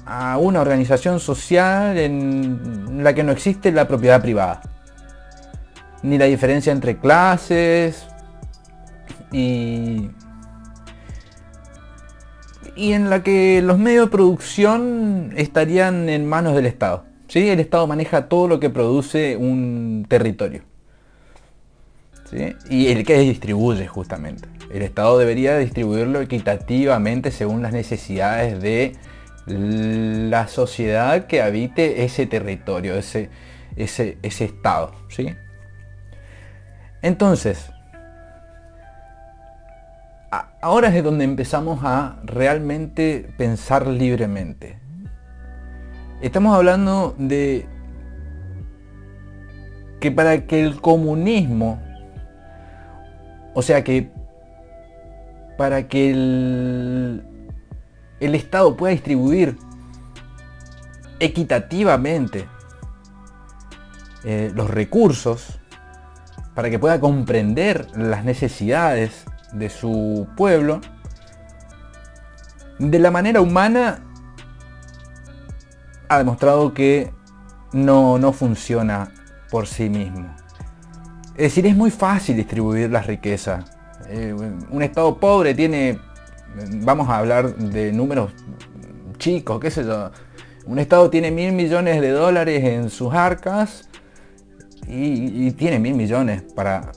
a 0.05 0.39
una 0.39 0.61
organización 0.61 1.21
social 1.21 1.97
en 1.97 3.03
la 3.03 3.15
que 3.15 3.23
no 3.23 3.33
existe 3.33 3.71
la 3.73 3.87
propiedad 3.87 4.21
privada, 4.21 4.63
ni 6.03 6.19
la 6.19 6.25
diferencia 6.25 6.73
entre 6.73 6.99
clases 6.99 8.07
y, 9.31 10.11
y 12.75 12.93
en 12.93 13.11
la 13.11 13.23
que 13.23 13.63
los 13.63 13.79
medios 13.79 14.07
de 14.07 14.11
producción 14.11 15.33
estarían 15.37 16.09
en 16.09 16.29
manos 16.29 16.55
del 16.55 16.67
Estado. 16.67 17.05
¿sí? 17.29 17.49
El 17.49 17.61
Estado 17.61 17.87
maneja 17.87 18.29
todo 18.29 18.49
lo 18.49 18.61
que 18.61 18.71
produce 18.71 19.37
un 19.37 20.05
territorio. 20.09 20.63
Y 22.71 22.89
el 22.89 23.05
que 23.05 23.19
distribuye 23.19 23.87
justamente. 23.87 24.49
El 24.73 24.81
Estado 24.81 25.19
debería 25.19 25.59
distribuirlo 25.59 26.23
equitativamente 26.23 27.31
según 27.31 27.61
las 27.61 27.75
necesidades 27.75 28.61
de 28.63 28.95
la 29.47 30.47
sociedad 30.47 31.27
que 31.27 31.43
habite 31.43 32.05
ese 32.05 32.27
territorio, 32.27 32.95
ese, 32.97 33.31
ese, 33.77 34.19
estado. 34.23 34.93
¿sí? 35.09 35.35
Entonces, 37.03 37.71
ahora 40.61 40.89
es 40.89 40.95
de 40.95 41.03
donde 41.03 41.25
empezamos 41.25 41.81
a 41.83 42.21
realmente 42.25 43.29
pensar 43.37 43.87
libremente. 43.87 44.79
Estamos 46.21 46.57
hablando 46.57 47.15
de 47.19 47.67
que 49.99 50.13
para 50.13 50.47
que 50.47 50.63
el 50.63 50.81
comunismo, 50.81 51.83
o 53.55 53.63
sea 53.63 53.83
que 53.83 54.11
para 55.59 55.89
que 55.89 56.11
el, 56.11 57.25
el 58.23 58.35
Estado 58.35 58.77
pueda 58.77 58.93
distribuir 58.93 59.59
equitativamente 61.19 62.49
eh, 64.25 64.53
los 64.55 64.71
recursos 64.71 65.59
para 66.55 66.71
que 66.71 66.79
pueda 66.79 67.01
comprender 67.01 67.87
las 67.97 68.25
necesidades 68.25 69.25
de 69.53 69.69
su 69.69 70.29
pueblo 70.37 70.81
de 72.79 72.99
la 72.99 73.11
manera 73.11 73.41
humana 73.41 74.01
ha 76.09 76.19
demostrado 76.19 76.75
que 76.75 77.13
no, 77.73 78.19
no 78.19 78.33
funciona 78.33 79.13
por 79.51 79.67
sí 79.67 79.89
mismo. 79.89 80.35
Es 81.35 81.45
decir, 81.45 81.67
es 81.67 81.77
muy 81.77 81.91
fácil 81.91 82.37
distribuir 82.37 82.91
la 82.91 83.01
riqueza. 83.01 83.65
Eh, 84.09 84.35
un 84.35 84.83
Estado 84.83 85.19
pobre 85.19 85.55
tiene 85.55 85.99
vamos 86.83 87.09
a 87.09 87.19
hablar 87.19 87.57
de 87.57 87.93
números 87.93 88.33
chicos, 89.19 89.61
qué 89.61 89.71
sé 89.71 89.85
yo. 89.85 90.11
Un 90.67 90.79
Estado 90.79 91.11
tiene 91.11 91.31
mil 91.31 91.53
millones 91.53 92.01
de 92.01 92.11
dólares 92.11 92.65
en 92.65 92.91
sus 92.91 93.13
arcas 93.15 93.89
y, 94.87 95.51
tiene 95.53 95.79
mil 95.79 95.95
millones 95.95 96.43
para, 96.55 96.93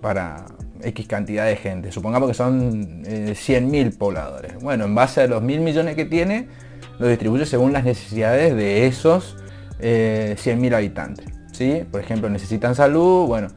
para 0.00 0.46
X 0.82 1.06
cantidad 1.06 1.46
de 1.46 1.56
gente. 1.56 1.92
Supongamos 1.92 2.28
que 2.28 2.34
son 2.34 3.02
eh, 3.06 3.34
100 3.34 3.70
mil 3.70 3.92
pobladores. 3.92 4.58
Bueno, 4.62 4.84
en 4.84 4.94
base 4.94 5.22
a 5.22 5.26
los 5.26 5.42
mil 5.42 5.60
millones 5.60 5.96
que 5.96 6.04
tiene, 6.04 6.48
lo 6.98 7.08
distribuye 7.08 7.46
según 7.46 7.72
las 7.72 7.84
necesidades 7.84 8.54
de 8.54 8.86
esos 8.86 9.36
eh, 9.80 10.34
100 10.38 10.60
mil 10.60 10.74
habitantes. 10.74 11.26
¿sí? 11.52 11.84
Por 11.90 12.00
ejemplo, 12.00 12.28
necesitan 12.28 12.74
salud, 12.74 13.26
bueno, 13.26 13.48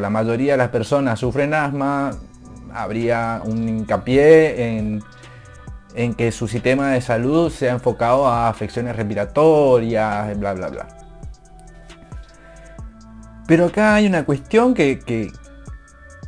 la 0.00 0.10
mayoría 0.10 0.52
de 0.52 0.58
las 0.58 0.68
personas 0.70 1.18
sufren 1.18 1.54
asma, 1.54 2.10
habría 2.72 3.42
un 3.44 3.68
hincapié 3.68 4.78
en, 4.78 6.14
que 6.14 6.30
su 6.30 6.46
sistema 6.46 6.90
de 6.92 7.00
salud 7.00 7.50
sea 7.50 7.72
enfocado 7.72 8.26
a 8.26 8.48
afecciones 8.48 8.94
respiratorias, 8.94 10.38
bla, 10.38 10.54
bla, 10.54 10.68
bla. 10.68 10.98
Pero 13.48 13.64
acá 13.64 13.94
hay 13.94 14.06
una 14.06 14.26
cuestión 14.26 14.74
que, 14.74 15.32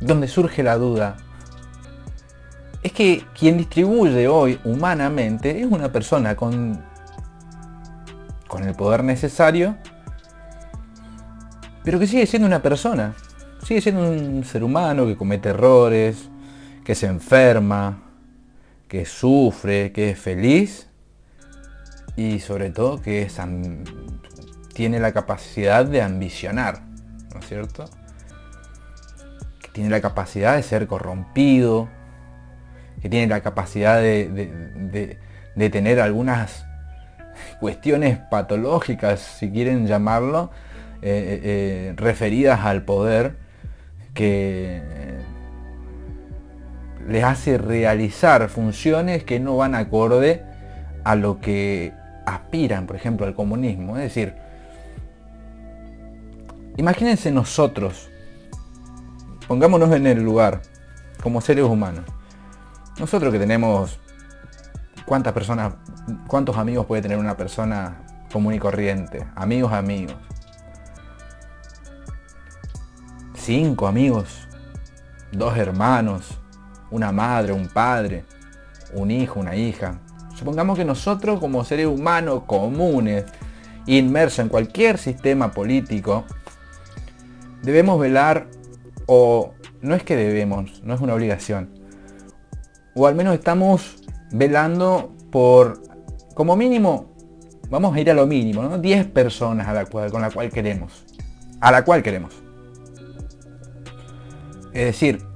donde 0.01 0.27
surge 0.27 0.63
la 0.63 0.75
duda. 0.75 1.17
Es 2.81 2.91
que 2.91 3.23
quien 3.37 3.57
distribuye 3.57 4.27
hoy 4.27 4.59
humanamente 4.63 5.61
es 5.61 5.67
una 5.67 5.91
persona 5.91 6.35
con, 6.35 6.83
con 8.47 8.63
el 8.63 8.73
poder 8.73 9.03
necesario, 9.03 9.75
pero 11.83 11.99
que 11.99 12.07
sigue 12.07 12.25
siendo 12.25 12.47
una 12.47 12.63
persona. 12.63 13.13
Sigue 13.63 13.81
siendo 13.81 14.09
un 14.09 14.43
ser 14.43 14.63
humano 14.63 15.05
que 15.05 15.15
comete 15.15 15.49
errores, 15.49 16.30
que 16.83 16.95
se 16.95 17.07
enferma, 17.07 18.03
que 18.87 19.05
sufre, 19.05 19.91
que 19.91 20.11
es 20.11 20.19
feliz 20.19 20.87
y 22.15 22.39
sobre 22.39 22.71
todo 22.71 23.01
que 23.01 23.27
tiene 24.73 24.99
la 24.99 25.11
capacidad 25.11 25.85
de 25.85 26.01
ambicionar, 26.01 26.81
¿no 27.33 27.39
es 27.39 27.47
cierto? 27.47 27.85
Que 29.61 29.69
tiene 29.69 29.89
la 29.89 30.01
capacidad 30.01 30.55
de 30.55 30.63
ser 30.63 30.87
corrompido, 30.87 31.89
que 33.01 33.09
tiene 33.09 33.27
la 33.27 33.41
capacidad 33.41 33.99
de, 33.99 35.17
tener 35.71 35.99
algunas 35.99 36.65
cuestiones 37.59 38.17
patológicas, 38.29 39.19
si 39.21 39.51
quieren 39.51 39.87
llamarlo, 39.87 40.51
eh, 41.01 41.09
eh, 41.09 41.41
eh, 41.43 41.93
referidas 41.95 42.59
al 42.65 42.83
poder 42.83 43.35
que 44.13 44.81
les 47.07 47.23
hace 47.23 47.57
realizar 47.57 48.49
funciones 48.49 49.23
que 49.23 49.39
no 49.39 49.57
van 49.57 49.75
acorde 49.75 50.43
a 51.03 51.15
lo 51.15 51.39
que 51.39 51.93
aspiran, 52.25 52.87
por 52.87 52.95
ejemplo, 52.95 53.25
al 53.25 53.33
comunismo. 53.33 53.97
Es 53.97 54.03
decir, 54.03 54.35
imagínense 56.77 57.31
nosotros, 57.31 58.09
pongámonos 59.47 59.91
en 59.93 60.07
el 60.07 60.21
lugar, 60.21 60.61
como 61.21 61.41
seres 61.41 61.65
humanos. 61.65 62.05
Nosotros 62.99 63.31
que 63.31 63.39
tenemos, 63.39 63.99
¿cuántas 65.05 65.33
personas, 65.33 65.73
cuántos 66.27 66.57
amigos 66.57 66.85
puede 66.85 67.01
tener 67.01 67.17
una 67.17 67.37
persona 67.37 68.01
común 68.31 68.53
y 68.53 68.59
corriente? 68.59 69.25
Amigos, 69.35 69.71
amigos. 69.73 70.15
cinco 73.41 73.87
amigos, 73.87 74.47
dos 75.31 75.57
hermanos, 75.57 76.39
una 76.91 77.11
madre, 77.11 77.53
un 77.53 77.67
padre, 77.67 78.25
un 78.93 79.09
hijo, 79.11 79.39
una 79.39 79.55
hija. 79.55 79.99
Supongamos 80.35 80.77
que 80.77 80.85
nosotros 80.85 81.39
como 81.39 81.63
seres 81.63 81.87
humanos 81.87 82.43
comunes, 82.45 83.25
inmersos 83.85 84.39
en 84.39 84.49
cualquier 84.49 84.97
sistema 84.97 85.51
político, 85.51 86.25
debemos 87.63 87.99
velar, 87.99 88.47
o 89.05 89.53
no 89.81 89.95
es 89.95 90.03
que 90.03 90.15
debemos, 90.15 90.83
no 90.83 90.93
es 90.93 91.01
una 91.01 91.13
obligación, 91.13 91.69
o 92.93 93.07
al 93.07 93.15
menos 93.15 93.33
estamos 93.33 94.03
velando 94.31 95.15
por, 95.31 95.81
como 96.35 96.55
mínimo, 96.55 97.11
vamos 97.69 97.95
a 97.95 97.99
ir 97.99 98.11
a 98.11 98.13
lo 98.13 98.27
mínimo, 98.27 98.63
¿no? 98.63 98.77
10 98.77 99.07
personas 99.07 99.67
a 99.67 99.73
la 99.73 99.85
cual, 99.85 100.11
con 100.11 100.21
la 100.21 100.29
cual 100.29 100.49
queremos, 100.49 101.05
a 101.59 101.71
la 101.71 101.83
cual 101.85 102.03
queremos. 102.03 102.33
Es 104.73 104.85
decir, 104.85 105.30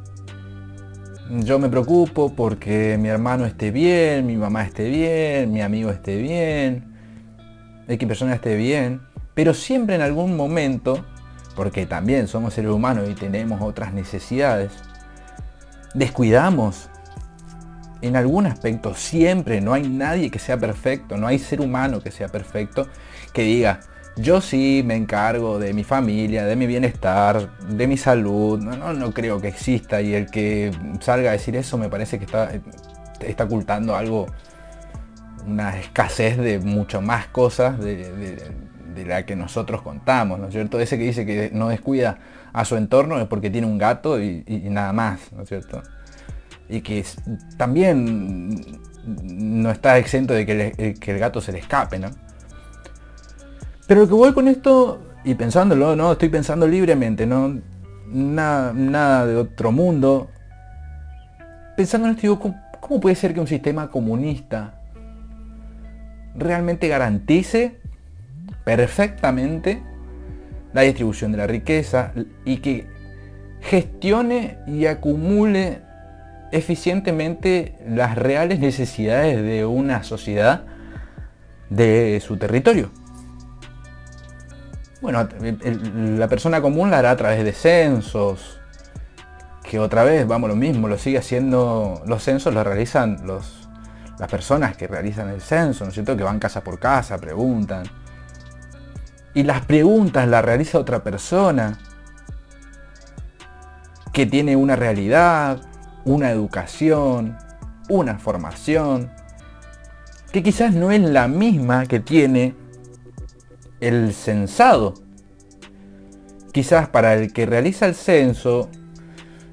yo 1.29 1.59
me 1.59 1.69
preocupo 1.69 2.33
porque 2.35 2.97
mi 2.99 3.09
hermano 3.09 3.45
esté 3.45 3.71
bien, 3.71 4.25
mi 4.25 4.37
mamá 4.37 4.63
esté 4.63 4.89
bien, 4.89 5.51
mi 5.51 5.61
amigo 5.61 5.89
esté 5.89 6.21
bien, 6.21 6.93
X 7.87 8.07
persona 8.07 8.35
esté 8.35 8.55
bien, 8.55 9.01
pero 9.33 9.53
siempre 9.53 9.95
en 9.95 10.01
algún 10.01 10.35
momento, 10.37 11.03
porque 11.55 11.85
también 11.85 12.27
somos 12.27 12.53
seres 12.53 12.71
humanos 12.71 13.09
y 13.09 13.13
tenemos 13.15 13.61
otras 13.61 13.93
necesidades, 13.93 14.71
descuidamos. 15.93 16.89
En 18.01 18.15
algún 18.15 18.45
aspecto 18.45 18.93
siempre, 18.93 19.61
no 19.61 19.73
hay 19.73 19.87
nadie 19.89 20.29
que 20.29 20.37
sea 20.37 20.57
perfecto, 20.57 21.17
no 21.17 21.25
hay 21.25 21.39
ser 21.39 21.59
humano 21.59 22.01
que 22.01 22.11
sea 22.11 22.27
perfecto, 22.27 22.87
que 23.33 23.41
diga, 23.43 23.79
yo 24.17 24.39
sí 24.39 24.81
me 24.85 24.95
encargo 24.95 25.59
de 25.59 25.73
mi 25.73 25.83
familia, 25.83 26.45
de 26.45 26.55
mi 26.55 26.67
bienestar, 26.67 27.57
de 27.59 27.87
mi 27.87 27.97
salud. 27.97 28.59
No, 28.59 28.93
no, 28.93 29.11
creo 29.11 29.41
que 29.41 29.49
exista 29.49 30.01
y 30.01 30.13
el 30.13 30.27
que 30.27 30.71
salga 31.01 31.29
a 31.29 31.33
decir 31.33 31.55
eso 31.55 31.77
me 31.77 31.89
parece 31.89 32.17
que 32.17 32.25
está, 32.25 32.51
está 33.19 33.43
ocultando 33.43 33.95
algo, 33.95 34.27
una 35.45 35.77
escasez 35.77 36.37
de 36.37 36.59
mucho 36.59 37.01
más 37.01 37.27
cosas 37.27 37.79
de, 37.79 38.65
la 39.05 39.25
que 39.25 39.35
nosotros 39.35 39.81
contamos, 39.81 40.39
¿no 40.39 40.47
es 40.47 40.53
cierto? 40.53 40.79
Ese 40.79 40.97
que 40.97 41.03
dice 41.03 41.25
que 41.25 41.51
no 41.53 41.67
descuida 41.67 42.17
a 42.53 42.63
su 42.63 42.77
entorno 42.77 43.19
es 43.19 43.27
porque 43.27 43.49
tiene 43.49 43.67
un 43.67 43.77
gato 43.77 44.21
y, 44.21 44.43
nada 44.69 44.93
más, 44.93 45.33
¿no 45.33 45.43
es 45.43 45.49
cierto? 45.49 45.83
Y 46.69 46.79
que 46.79 47.03
también 47.57 48.79
no 49.05 49.69
está 49.69 49.97
exento 49.97 50.33
de 50.33 50.45
que, 50.45 50.95
que 50.97 51.11
el 51.11 51.19
gato 51.19 51.41
se 51.41 51.51
le 51.51 51.59
escape, 51.59 51.99
¿no? 51.99 52.09
Pero 53.87 54.01
lo 54.01 54.07
que 54.07 54.13
voy 54.13 54.33
con 54.33 54.47
esto, 54.47 54.99
y 55.23 55.35
pensándolo, 55.35 55.95
no, 55.95 56.13
estoy 56.13 56.29
pensando 56.29 56.67
libremente, 56.67 57.25
no 57.25 57.61
nada, 58.07 59.25
de 59.25 59.35
otro 59.35 59.71
mundo. 59.71 60.29
Pensando 61.77 62.07
en 62.07 62.15
esto, 62.15 62.39
¿cómo, 62.39 62.99
puede 62.99 63.15
ser 63.15 63.33
que 63.33 63.39
un 63.39 63.47
sistema 63.47 63.91
comunista 63.91 64.81
realmente 66.35 66.87
garantice 66.87 67.79
perfectamente 68.63 69.81
la 70.73 70.81
distribución 70.81 71.31
de 71.31 71.37
la 71.37 71.47
riqueza 71.47 72.11
y 72.43 72.57
que 72.57 72.87
gestione 73.61 74.57
y 74.67 74.85
acumule 74.85 75.81
eficientemente 76.51 77.77
las 77.87 78.15
reales 78.15 78.59
necesidades 78.59 79.41
de 79.41 79.65
una 79.65 80.03
sociedad 80.03 80.65
de 81.69 82.21
su 82.25 82.37
territorio? 82.37 82.91
Bueno, 85.05 85.29
la 86.17 86.27
persona 86.27 86.61
común 86.61 86.89
la 86.89 86.97
hará 86.97 87.11
a 87.11 87.15
través 87.15 87.43
de 87.43 87.53
censos, 87.53 88.59
que 89.61 89.77
otra 89.77 90.03
vez, 90.03 90.25
vamos 90.25 90.49
lo 90.49 90.55
mismo, 90.55 90.87
lo 90.87 90.97
sigue 90.97 91.19
haciendo, 91.19 92.01
los 92.07 92.23
censos 92.23 92.55
los 92.55 92.65
realizan 92.65 93.19
los, 93.23 93.69
las 94.17 94.27
personas 94.27 94.75
que 94.75 94.87
realizan 94.87 95.29
el 95.29 95.41
censo, 95.41 95.83
¿no 95.83 95.89
es 95.89 95.93
cierto? 95.93 96.17
Que 96.17 96.23
van 96.23 96.39
casa 96.39 96.61
por 96.61 96.79
casa, 96.79 97.19
preguntan. 97.19 97.83
Y 99.35 99.43
las 99.43 99.63
preguntas 99.63 100.27
las 100.27 100.43
realiza 100.43 100.79
otra 100.79 101.03
persona 101.03 101.77
que 104.11 104.25
tiene 104.25 104.55
una 104.55 104.75
realidad, 104.75 105.61
una 106.03 106.31
educación, 106.31 107.37
una 107.89 108.17
formación, 108.17 109.11
que 110.31 110.41
quizás 110.41 110.73
no 110.73 110.89
es 110.89 111.01
la 111.01 111.27
misma 111.27 111.85
que 111.85 111.99
tiene 111.99 112.64
el 113.87 114.13
censado. 114.13 114.93
Quizás 116.51 116.87
para 116.87 117.13
el 117.13 117.33
que 117.33 117.45
realiza 117.45 117.85
el 117.85 117.95
censo, 117.95 118.69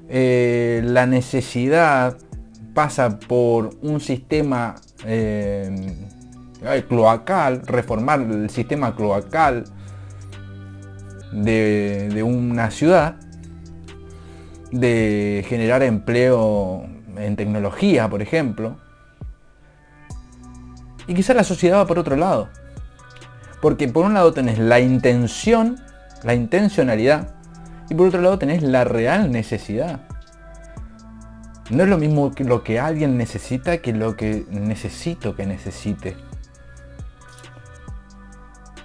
eh, 0.09 0.81
la 0.83 1.05
necesidad 1.05 2.17
pasa 2.73 3.19
por 3.19 3.71
un 3.81 3.99
sistema 3.99 4.75
eh, 5.05 5.95
cloacal, 6.87 7.61
reformar 7.67 8.21
el 8.21 8.49
sistema 8.49 8.95
cloacal 8.95 9.65
de, 11.31 12.09
de 12.13 12.23
una 12.23 12.71
ciudad, 12.71 13.15
de 14.71 15.45
generar 15.47 15.83
empleo 15.83 16.87
en 17.17 17.35
tecnología, 17.35 18.09
por 18.09 18.21
ejemplo. 18.21 18.77
Y 21.05 21.13
quizás 21.13 21.35
la 21.35 21.43
sociedad 21.43 21.79
va 21.79 21.85
por 21.85 21.99
otro 21.99 22.15
lado. 22.15 22.49
Porque 23.63 23.87
por 23.87 24.05
un 24.05 24.13
lado 24.13 24.33
tenés 24.33 24.59
la 24.59 24.81
intención, 24.81 25.77
la 26.21 26.33
intencionalidad, 26.33 27.29
y 27.89 27.95
por 27.95 28.09
otro 28.09 28.19
lado 28.19 28.37
tenés 28.37 28.61
la 28.61 28.83
real 28.83 29.31
necesidad. 29.31 30.01
No 31.69 31.83
es 31.83 31.89
lo 31.89 31.97
mismo 31.97 32.31
que 32.31 32.43
lo 32.43 32.61
que 32.61 32.81
alguien 32.81 33.17
necesita 33.17 33.77
que 33.77 33.93
lo 33.93 34.17
que 34.17 34.45
necesito 34.51 35.33
que 35.37 35.45
necesite. 35.45 36.17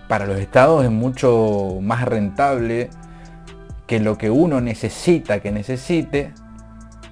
Para 0.06 0.26
los 0.26 0.38
estados 0.38 0.84
es 0.84 0.92
mucho 0.92 1.80
más 1.82 2.04
rentable 2.04 2.88
que 3.88 3.98
lo 3.98 4.16
que 4.16 4.30
uno 4.30 4.60
necesita 4.60 5.40
que 5.40 5.50
necesite 5.50 6.32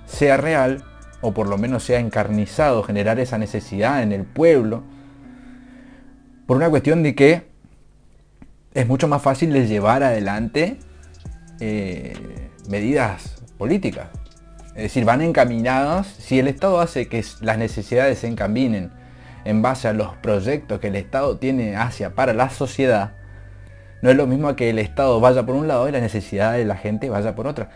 sea 0.04 0.36
real 0.36 0.84
o 1.20 1.34
por 1.34 1.48
lo 1.48 1.58
menos 1.58 1.82
sea 1.82 1.98
encarnizado, 1.98 2.84
generar 2.84 3.18
esa 3.18 3.38
necesidad 3.38 4.04
en 4.04 4.12
el 4.12 4.22
pueblo, 4.22 4.84
por 6.46 6.58
una 6.58 6.70
cuestión 6.70 7.02
de 7.02 7.16
que 7.16 7.55
es 8.76 8.86
mucho 8.86 9.08
más 9.08 9.22
fácil 9.22 9.54
de 9.54 9.66
llevar 9.66 10.02
adelante 10.02 10.76
eh, 11.60 12.12
medidas 12.68 13.42
políticas. 13.56 14.08
Es 14.74 14.82
decir, 14.82 15.06
van 15.06 15.22
encaminadas, 15.22 16.06
si 16.06 16.38
el 16.38 16.46
Estado 16.46 16.78
hace 16.80 17.08
que 17.08 17.24
las 17.40 17.56
necesidades 17.56 18.18
se 18.18 18.26
encaminen 18.26 18.92
en 19.46 19.62
base 19.62 19.88
a 19.88 19.94
los 19.94 20.14
proyectos 20.16 20.78
que 20.78 20.88
el 20.88 20.96
Estado 20.96 21.38
tiene 21.38 21.74
hacia 21.74 22.14
para 22.14 22.34
la 22.34 22.50
sociedad, 22.50 23.12
no 24.02 24.10
es 24.10 24.16
lo 24.16 24.26
mismo 24.26 24.54
que 24.56 24.68
el 24.68 24.78
Estado 24.78 25.20
vaya 25.20 25.46
por 25.46 25.54
un 25.54 25.68
lado 25.68 25.88
y 25.88 25.92
la 25.92 26.00
necesidad 26.00 26.52
de 26.52 26.66
la 26.66 26.76
gente 26.76 27.08
vaya 27.08 27.34
por 27.34 27.46
otra. 27.46 27.70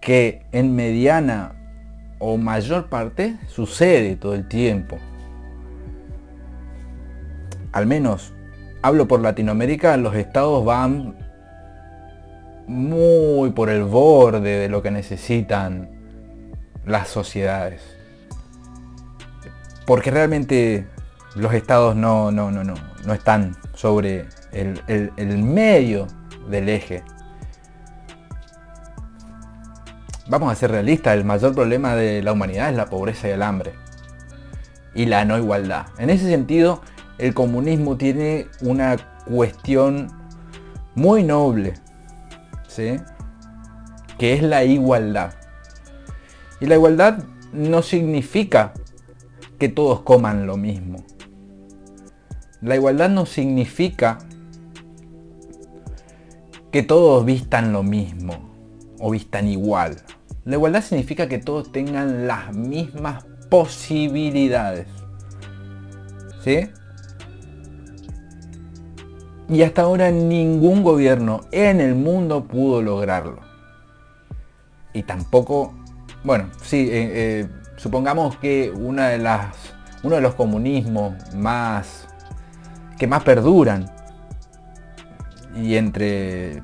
Que 0.00 0.42
en 0.50 0.74
mediana 0.74 1.52
o 2.18 2.36
mayor 2.36 2.88
parte 2.88 3.36
sucede 3.46 4.16
todo 4.16 4.34
el 4.34 4.48
tiempo. 4.48 4.98
Al 7.70 7.86
menos 7.86 8.32
hablo 8.86 9.08
por 9.08 9.20
Latinoamérica, 9.20 9.96
los 9.96 10.14
estados 10.14 10.64
van 10.64 11.16
muy 12.68 13.50
por 13.50 13.68
el 13.68 13.82
borde 13.82 14.60
de 14.60 14.68
lo 14.68 14.80
que 14.80 14.92
necesitan 14.92 15.90
las 16.84 17.08
sociedades. 17.08 17.82
Porque 19.86 20.12
realmente 20.12 20.86
los 21.34 21.52
estados 21.52 21.96
no, 21.96 22.30
no, 22.30 22.52
no, 22.52 22.62
no, 22.62 22.74
no 23.04 23.12
están 23.12 23.56
sobre 23.74 24.26
el, 24.52 24.80
el 24.86 25.38
medio 25.42 26.06
del 26.48 26.68
eje. 26.68 27.02
Vamos 30.28 30.52
a 30.52 30.54
ser 30.54 30.70
realistas, 30.70 31.16
el 31.16 31.24
mayor 31.24 31.56
problema 31.56 31.96
de 31.96 32.22
la 32.22 32.30
humanidad 32.30 32.70
es 32.70 32.76
la 32.76 32.86
pobreza 32.86 33.26
y 33.26 33.32
el 33.32 33.42
hambre. 33.42 33.74
Y 34.94 35.06
la 35.06 35.24
no 35.24 35.36
igualdad. 35.36 35.86
En 35.98 36.08
ese 36.08 36.28
sentido, 36.28 36.82
el 37.18 37.34
comunismo 37.34 37.96
tiene 37.96 38.46
una 38.60 38.96
cuestión 39.26 40.08
muy 40.94 41.22
noble, 41.22 41.74
¿sí? 42.68 42.96
que 44.18 44.34
es 44.34 44.42
la 44.42 44.64
igualdad. 44.64 45.34
Y 46.60 46.66
la 46.66 46.74
igualdad 46.74 47.24
no 47.52 47.82
significa 47.82 48.72
que 49.58 49.68
todos 49.68 50.00
coman 50.00 50.46
lo 50.46 50.56
mismo. 50.56 51.04
La 52.60 52.76
igualdad 52.76 53.10
no 53.10 53.26
significa 53.26 54.18
que 56.72 56.82
todos 56.82 57.24
vistan 57.24 57.72
lo 57.72 57.82
mismo 57.82 58.50
o 58.98 59.10
vistan 59.10 59.48
igual. 59.48 59.96
La 60.44 60.56
igualdad 60.56 60.82
significa 60.82 61.28
que 61.28 61.38
todos 61.38 61.72
tengan 61.72 62.26
las 62.26 62.54
mismas 62.54 63.24
posibilidades. 63.50 64.86
¿Sí? 66.42 66.70
Y 69.48 69.62
hasta 69.62 69.82
ahora 69.82 70.10
ningún 70.10 70.82
gobierno 70.82 71.42
en 71.52 71.80
el 71.80 71.94
mundo 71.94 72.44
pudo 72.44 72.82
lograrlo. 72.82 73.40
y 74.92 75.02
tampoco, 75.02 75.74
bueno, 76.24 76.50
sí, 76.62 76.88
eh, 76.90 77.10
eh, 77.14 77.48
supongamos 77.76 78.36
que 78.38 78.70
una 78.70 79.08
de 79.08 79.18
las, 79.18 79.54
uno 80.02 80.16
de 80.16 80.22
los 80.22 80.34
comunismos 80.34 81.14
más 81.34 82.06
que 82.98 83.06
más 83.06 83.22
perduran 83.22 83.90
y 85.54 85.76
entre 85.76 86.60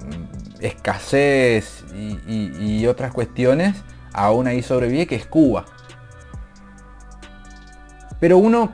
escasez 0.60 1.84
y, 1.94 2.86
otras 2.86 3.12
cuestiones, 3.12 3.76
aún 4.12 4.46
ahí 4.46 4.62
sobrevive, 4.62 5.06
que 5.06 5.14
es 5.16 5.26
Cuba. 5.26 5.64
Pero 8.20 8.38
uno, 8.38 8.72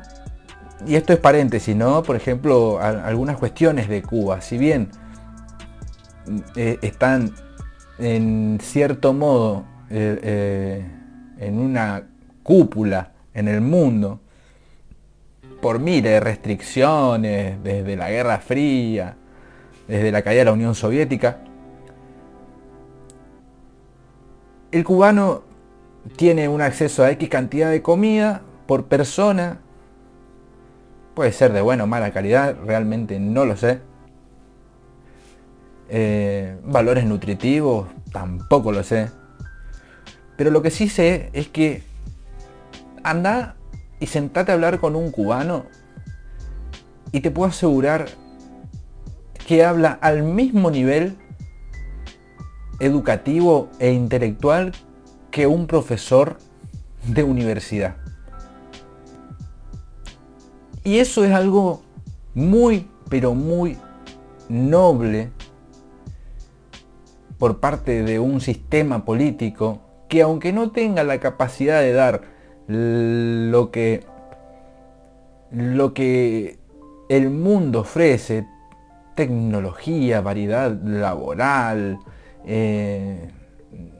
y 0.86 0.94
esto 0.94 1.12
es 1.12 1.18
paréntesis, 1.18 1.74
¿no? 1.74 2.02
Por 2.02 2.16
ejemplo, 2.16 2.78
algunas 2.80 3.36
cuestiones 3.36 3.88
de 3.88 4.02
Cuba, 4.02 4.40
si 4.40 4.58
bien 4.58 4.90
eh, 6.56 6.78
están 6.82 7.34
en 7.98 8.58
cierto 8.62 9.12
modo 9.12 9.64
eh, 9.90 10.20
eh, 10.22 10.86
en 11.38 11.58
una 11.58 12.04
cúpula 12.42 13.12
en 13.34 13.48
el 13.48 13.60
mundo, 13.60 14.20
por 15.60 15.80
miles 15.80 16.12
de 16.12 16.20
restricciones, 16.20 17.62
desde 17.62 17.96
la 17.96 18.10
Guerra 18.10 18.38
Fría, 18.38 19.16
desde 19.88 20.12
la 20.12 20.22
caída 20.22 20.40
de 20.40 20.44
la 20.44 20.52
Unión 20.52 20.74
Soviética, 20.74 21.38
el 24.70 24.84
cubano 24.84 25.42
tiene 26.16 26.48
un 26.48 26.60
acceso 26.60 27.02
a 27.02 27.10
X 27.10 27.28
cantidad 27.28 27.70
de 27.70 27.82
comida 27.82 28.42
por 28.66 28.84
persona. 28.86 29.60
Puede 31.18 31.32
ser 31.32 31.52
de 31.52 31.60
buena 31.62 31.82
o 31.82 31.86
mala 31.88 32.12
calidad, 32.12 32.56
realmente 32.64 33.18
no 33.18 33.44
lo 33.44 33.56
sé. 33.56 33.80
Eh, 35.88 36.56
valores 36.62 37.06
nutritivos, 37.06 37.88
tampoco 38.12 38.70
lo 38.70 38.84
sé. 38.84 39.10
Pero 40.36 40.52
lo 40.52 40.62
que 40.62 40.70
sí 40.70 40.88
sé 40.88 41.30
es 41.32 41.48
que 41.48 41.82
anda 43.02 43.56
y 43.98 44.06
sentate 44.06 44.52
a 44.52 44.54
hablar 44.54 44.78
con 44.78 44.94
un 44.94 45.10
cubano 45.10 45.66
y 47.10 47.18
te 47.18 47.32
puedo 47.32 47.48
asegurar 47.48 48.06
que 49.44 49.64
habla 49.64 49.98
al 50.00 50.22
mismo 50.22 50.70
nivel 50.70 51.16
educativo 52.78 53.70
e 53.80 53.90
intelectual 53.90 54.70
que 55.32 55.48
un 55.48 55.66
profesor 55.66 56.38
de 57.08 57.24
universidad. 57.24 58.07
Y 60.84 60.98
eso 60.98 61.24
es 61.24 61.32
algo 61.32 61.82
muy, 62.34 62.88
pero 63.08 63.34
muy 63.34 63.76
noble 64.48 65.30
por 67.38 67.60
parte 67.60 68.02
de 68.02 68.18
un 68.18 68.40
sistema 68.40 69.04
político 69.04 69.80
que 70.08 70.22
aunque 70.22 70.52
no 70.52 70.70
tenga 70.70 71.04
la 71.04 71.20
capacidad 71.20 71.80
de 71.80 71.92
dar 71.92 72.22
lo 72.66 73.70
que, 73.70 74.04
lo 75.50 75.94
que 75.94 76.58
el 77.08 77.30
mundo 77.30 77.80
ofrece, 77.80 78.46
tecnología, 79.14 80.20
variedad 80.20 80.70
laboral, 80.82 81.98
eh, 82.46 83.30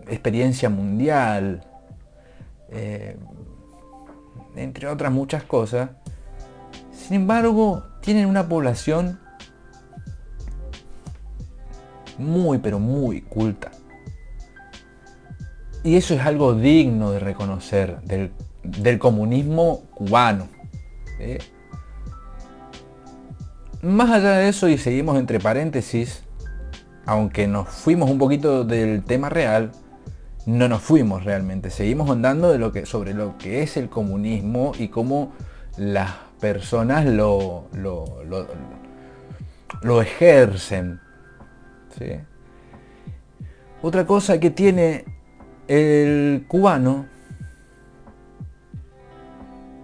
experiencia 0.09 0.69
mundial, 0.69 1.67
eh, 2.71 3.17
entre 4.57 4.89
otras 4.89 5.13
muchas 5.13 5.43
cosas. 5.45 5.91
Sin 7.09 7.23
embargo, 7.23 7.85
tienen 8.03 8.27
una 8.27 8.47
población 8.47 9.19
muy, 12.19 12.59
pero 12.59 12.79
muy 12.79 13.23
culta. 13.23 13.71
Y 15.85 15.97
eso 15.97 16.13
es 16.13 16.21
algo 16.21 16.53
digno 16.53 17.11
de 17.13 17.19
reconocer 17.19 18.03
del, 18.03 18.99
comunismo 18.99 19.85
cubano. 19.95 20.49
Más 23.81 24.11
allá 24.11 24.33
de 24.33 24.51
eso, 24.51 24.69
y 24.69 24.77
seguimos 24.77 25.17
entre 25.17 25.41
paréntesis, 25.41 26.25
aunque 27.07 27.49
nos 27.49 27.71
fuimos 27.71 28.11
un 28.11 28.19
poquito 28.19 28.65
del 28.65 29.03
tema 29.03 29.31
real, 29.31 29.73
no 30.45 30.69
nos 30.69 30.83
fuimos 30.83 31.25
realmente. 31.25 31.71
Seguimos 31.71 32.11
andando 32.11 32.53
de 32.53 32.59
lo 32.59 32.71
que, 32.71 32.85
sobre 32.85 33.15
lo 33.15 33.39
que 33.39 33.63
es 33.63 33.79
el 33.79 33.89
comunismo 33.89 34.73
y 34.79 34.89
cómo 34.89 35.33
las 35.79 36.28
personas 36.41 37.05
lo, 37.07 37.67
lo, 39.83 40.03
ejercen. 40.03 41.01
Otra 43.83 44.07
cosa 44.07 44.39
que 44.39 44.51
tiene 44.51 45.05
el 45.67 46.45
cubano 46.49 47.07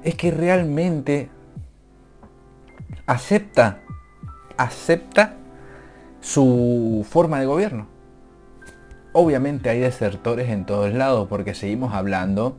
es 0.03 0.15
que 0.15 0.31
realmente 0.31 1.29
acepta, 3.07 3.81
acepta 4.57 5.35
su 6.21 7.05
forma 7.09 7.41
de 7.41 7.47
gobierno. 7.47 7.87
Obviamente 9.13 9.71
hay 9.71 9.81
desertores 9.81 10.49
en 10.49 10.67
todos 10.67 10.93
lados 10.93 11.29
porque 11.29 11.55
seguimos 11.55 11.95
hablando 11.95 12.59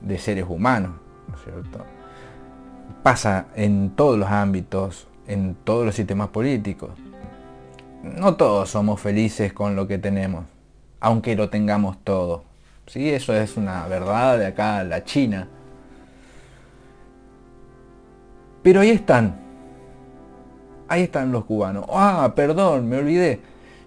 de 0.00 0.18
seres 0.18 0.46
humanos, 0.48 0.92
cierto? 1.44 1.95
Pasa 3.02 3.46
en 3.54 3.90
todos 3.90 4.18
los 4.18 4.28
ámbitos, 4.28 5.06
en 5.26 5.54
todos 5.64 5.86
los 5.86 5.94
sistemas 5.94 6.28
políticos. 6.28 6.90
No 8.02 8.36
todos 8.36 8.70
somos 8.70 9.00
felices 9.00 9.52
con 9.52 9.76
lo 9.76 9.86
que 9.86 9.98
tenemos, 9.98 10.44
aunque 11.00 11.36
lo 11.36 11.50
tengamos 11.50 11.98
todo. 12.04 12.44
¿sí? 12.86 13.10
Eso 13.10 13.34
es 13.34 13.56
una 13.56 13.86
verdad 13.88 14.38
de 14.38 14.46
acá, 14.46 14.84
la 14.84 15.04
China. 15.04 15.48
Pero 18.62 18.80
ahí 18.80 18.90
están, 18.90 19.46
Ahí 20.88 21.02
están 21.02 21.32
los 21.32 21.44
cubanos. 21.44 21.84
Ah, 21.90 22.32
perdón, 22.36 22.88
me 22.88 22.98
olvidé. 22.98 23.40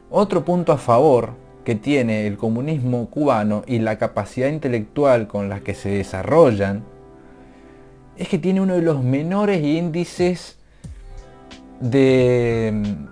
Otro 0.10 0.44
punto 0.44 0.74
a 0.74 0.78
favor 0.78 1.32
que 1.64 1.76
tiene 1.76 2.28
el 2.28 2.38
comunismo 2.38 3.10
cubano 3.10 3.64
y 3.68 3.80
la 3.80 3.98
capacidad 3.98 4.50
intelectual 4.50 5.28
con 5.28 5.48
la 5.50 5.62
que 5.62 5.76
se 5.76 5.90
desarrollan 5.90 6.84
es 8.20 8.28
que 8.28 8.38
tiene 8.38 8.62
uno 8.62 8.76
de 8.76 8.84
los 8.84 9.04
menores 9.04 9.64
índices 9.64 10.58
de 11.80 12.72
mm, 12.74 13.08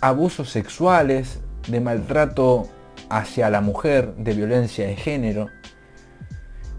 abusos 0.00 0.50
sexuales, 0.50 1.38
de 1.68 1.80
maltrato 1.80 2.68
hacia 3.08 3.48
la 3.50 3.60
mujer, 3.60 4.16
de 4.16 4.34
violencia 4.34 4.86
de 4.86 4.96
género. 4.96 5.48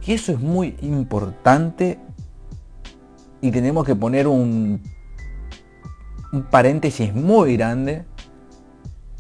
Y 0.06 0.12
eso 0.14 0.34
es 0.34 0.40
muy 0.40 0.76
importante 0.82 2.00
y 3.40 3.52
tenemos 3.52 3.86
que 3.86 3.96
poner 3.96 4.28
un 4.28 4.82
un 6.34 6.42
paréntesis 6.42 7.14
muy 7.14 7.56
grande 7.56 8.06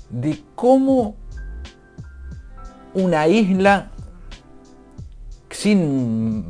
de 0.09 0.43
cómo 0.55 1.15
una 2.95 3.27
isla 3.27 3.91
sin 5.51 6.43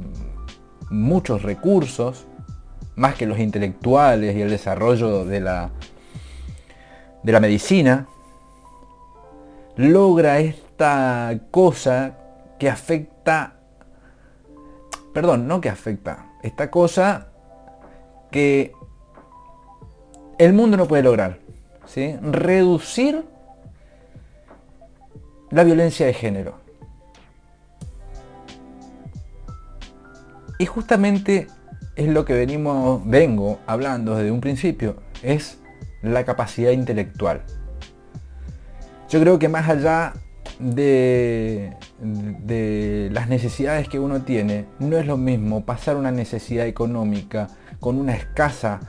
muchos 0.94 1.42
recursos, 1.42 2.26
más 2.96 3.16
que 3.16 3.26
los 3.26 3.40
intelectuales 3.40 4.36
y 4.36 4.42
el 4.42 4.50
desarrollo 4.50 5.26
de 5.26 5.42
la, 5.42 5.72
de 7.24 7.32
la 7.32 7.40
medicina, 7.40 8.08
logra 9.76 10.40
esta 10.40 11.38
cosa 11.52 12.18
que 12.60 12.70
afecta, 12.70 13.56
perdón, 15.14 15.48
no 15.48 15.60
que 15.60 15.70
afecta, 15.70 16.28
esta 16.44 16.70
cosa 16.70 17.28
que 18.32 18.74
el 20.38 20.54
mundo 20.54 20.78
no 20.78 20.88
puede 20.88 21.04
lograr. 21.04 21.40
¿sí? 21.86 22.16
Reducir 22.22 23.26
la 25.52 25.64
violencia 25.64 26.06
de 26.06 26.14
género. 26.14 26.63
Y 30.58 30.66
justamente 30.66 31.48
es 31.96 32.08
lo 32.08 32.26
que 32.26 32.34
venimos, 32.34 33.02
vengo 33.06 33.60
hablando 33.68 34.16
desde 34.16 34.32
un 34.32 34.42
principio, 34.42 34.98
es 35.22 35.60
la 36.02 36.24
capacidad 36.24 36.72
intelectual. 36.72 37.44
Yo 39.10 39.20
creo 39.20 39.40
que 39.40 39.50
más 39.50 39.70
allá 39.70 40.14
de, 40.60 41.74
de, 42.00 43.10
las 43.12 43.30
necesidades 43.30 43.88
que 43.88 44.00
uno 44.00 44.22
tiene, 44.24 44.66
no 44.80 44.98
es 44.98 45.06
lo 45.06 45.18
mismo 45.18 45.66
pasar 45.66 45.98
una 45.98 46.12
necesidad 46.12 46.66
económica 46.66 47.48
con 47.80 48.00
una 48.00 48.16
escasa 48.16 48.80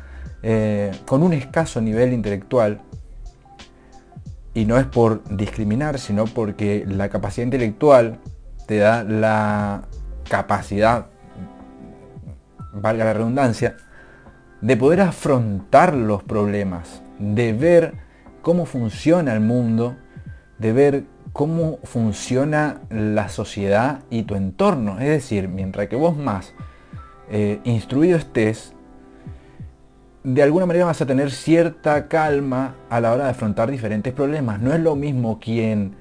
eh, 0.47 0.91
con 1.07 1.23
un 1.23 1.33
escaso 1.33 1.81
nivel 1.81 2.13
intelectual, 2.13 2.83
y 4.53 4.67
no 4.67 4.77
es 4.77 4.85
por 4.85 5.25
discriminar, 5.35 5.99
sino 5.99 6.27
porque 6.27 6.85
la 6.87 7.09
capacidad 7.09 7.47
intelectual 7.47 8.19
te 8.67 8.77
da 8.77 9.05
la 9.05 9.89
capacidad, 10.29 11.07
valga 12.75 13.05
la 13.05 13.13
redundancia, 13.13 13.77
de 14.61 14.77
poder 14.77 15.03
afrontar 15.03 15.95
los 15.95 16.23
problemas, 16.23 17.03
de 17.19 17.53
ver 17.53 17.95
cómo 18.43 18.67
funciona 18.67 19.33
el 19.35 19.41
mundo, 19.41 19.97
de 20.59 20.73
ver 20.73 21.05
cómo 21.33 21.79
funciona 21.83 22.81
la 22.91 23.29
sociedad 23.29 24.01
y 24.11 24.23
tu 24.23 24.35
entorno. 24.35 25.01
Es 25.01 25.09
decir, 25.09 25.49
mientras 25.49 25.89
que 25.89 25.97
vos 25.97 26.17
más 26.17 26.55
eh, 27.31 27.61
instruido 27.65 28.17
estés, 28.17 28.73
de 30.23 30.43
alguna 30.43 30.65
manera 30.65 30.87
vas 30.87 31.03
a 31.03 31.07
tener 31.07 31.31
cierta 31.31 32.09
calma 32.09 32.77
a 32.89 33.01
la 33.01 33.13
hora 33.13 33.25
de 33.25 33.31
afrontar 33.31 33.71
diferentes 33.71 34.13
problemas. 34.13 34.61
No 34.61 34.73
es 34.73 34.81
lo 34.81 34.97
mismo 34.97 35.39
quien 35.39 35.97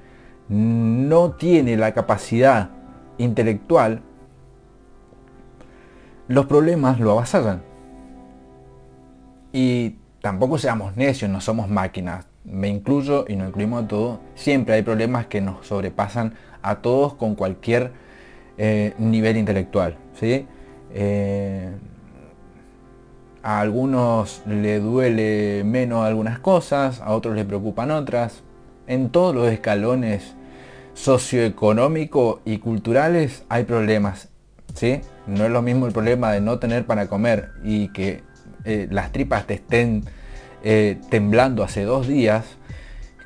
no 0.48 1.32
tiene 1.32 1.76
la 1.76 1.92
capacidad 1.92 2.70
intelectual, 3.18 4.00
los 6.28 6.46
problemas 6.46 7.00
lo 7.00 7.12
avasallan. 7.12 7.62
Y 9.52 9.96
tampoco 10.20 10.58
seamos 10.58 10.96
necios, 10.96 11.30
no 11.30 11.40
somos 11.40 11.68
máquinas. 11.68 12.26
Me 12.44 12.68
incluyo 12.68 13.24
y 13.28 13.36
no 13.36 13.46
incluimos 13.46 13.84
a 13.84 13.88
todos. 13.88 14.18
Siempre 14.34 14.74
hay 14.74 14.82
problemas 14.82 15.26
que 15.26 15.40
nos 15.40 15.66
sobrepasan 15.66 16.34
a 16.62 16.76
todos 16.76 17.14
con 17.14 17.34
cualquier 17.34 17.92
eh, 18.58 18.94
nivel 18.98 19.36
intelectual. 19.36 19.96
¿sí? 20.14 20.46
Eh, 20.92 21.70
a 23.42 23.60
algunos 23.60 24.42
le 24.46 24.80
duele 24.80 25.62
menos 25.64 26.04
algunas 26.04 26.38
cosas, 26.38 27.00
a 27.00 27.12
otros 27.12 27.34
les 27.34 27.44
preocupan 27.44 27.90
otras. 27.90 28.42
En 28.86 29.10
todos 29.10 29.34
los 29.34 29.48
escalones 29.48 30.34
socioeconómicos 30.94 32.40
y 32.44 32.58
culturales 32.58 33.44
hay 33.48 33.64
problemas. 33.64 34.33
¿Sí? 34.74 35.00
No 35.26 35.44
es 35.44 35.50
lo 35.50 35.62
mismo 35.62 35.86
el 35.86 35.92
problema 35.92 36.32
de 36.32 36.40
no 36.40 36.58
tener 36.58 36.84
para 36.84 37.06
comer 37.06 37.50
y 37.64 37.88
que 37.88 38.22
eh, 38.64 38.88
las 38.90 39.12
tripas 39.12 39.46
te 39.46 39.54
estén 39.54 40.04
eh, 40.62 40.98
temblando 41.10 41.64
hace 41.64 41.84
dos 41.84 42.06
días 42.06 42.44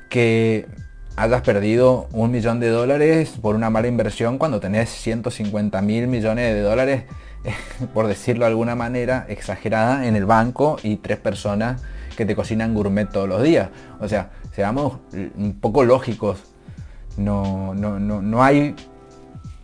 que 0.09 0.67
hayas 1.15 1.41
perdido 1.41 2.07
un 2.13 2.31
millón 2.31 2.59
de 2.59 2.69
dólares 2.69 3.37
por 3.41 3.55
una 3.55 3.69
mala 3.69 3.87
inversión 3.87 4.37
cuando 4.37 4.59
tenés 4.59 4.89
150 4.89 5.81
mil 5.81 6.07
millones 6.07 6.53
de 6.53 6.61
dólares 6.61 7.03
por 7.93 8.07
decirlo 8.07 8.45
de 8.45 8.51
alguna 8.51 8.75
manera, 8.75 9.25
exagerada 9.29 10.07
en 10.07 10.15
el 10.15 10.25
banco 10.25 10.77
y 10.83 10.97
tres 10.97 11.17
personas 11.19 11.81
que 12.17 12.25
te 12.25 12.35
cocinan 12.35 12.73
gourmet 12.73 13.09
todos 13.09 13.29
los 13.29 13.43
días. 13.43 13.69
O 13.99 14.07
sea, 14.07 14.31
seamos 14.53 14.97
un 15.13 15.57
poco 15.59 15.83
lógicos. 15.83 16.43
No, 17.17 17.73
no, 17.73 17.99
no, 17.99 18.21
no, 18.21 18.43
hay, 18.43 18.75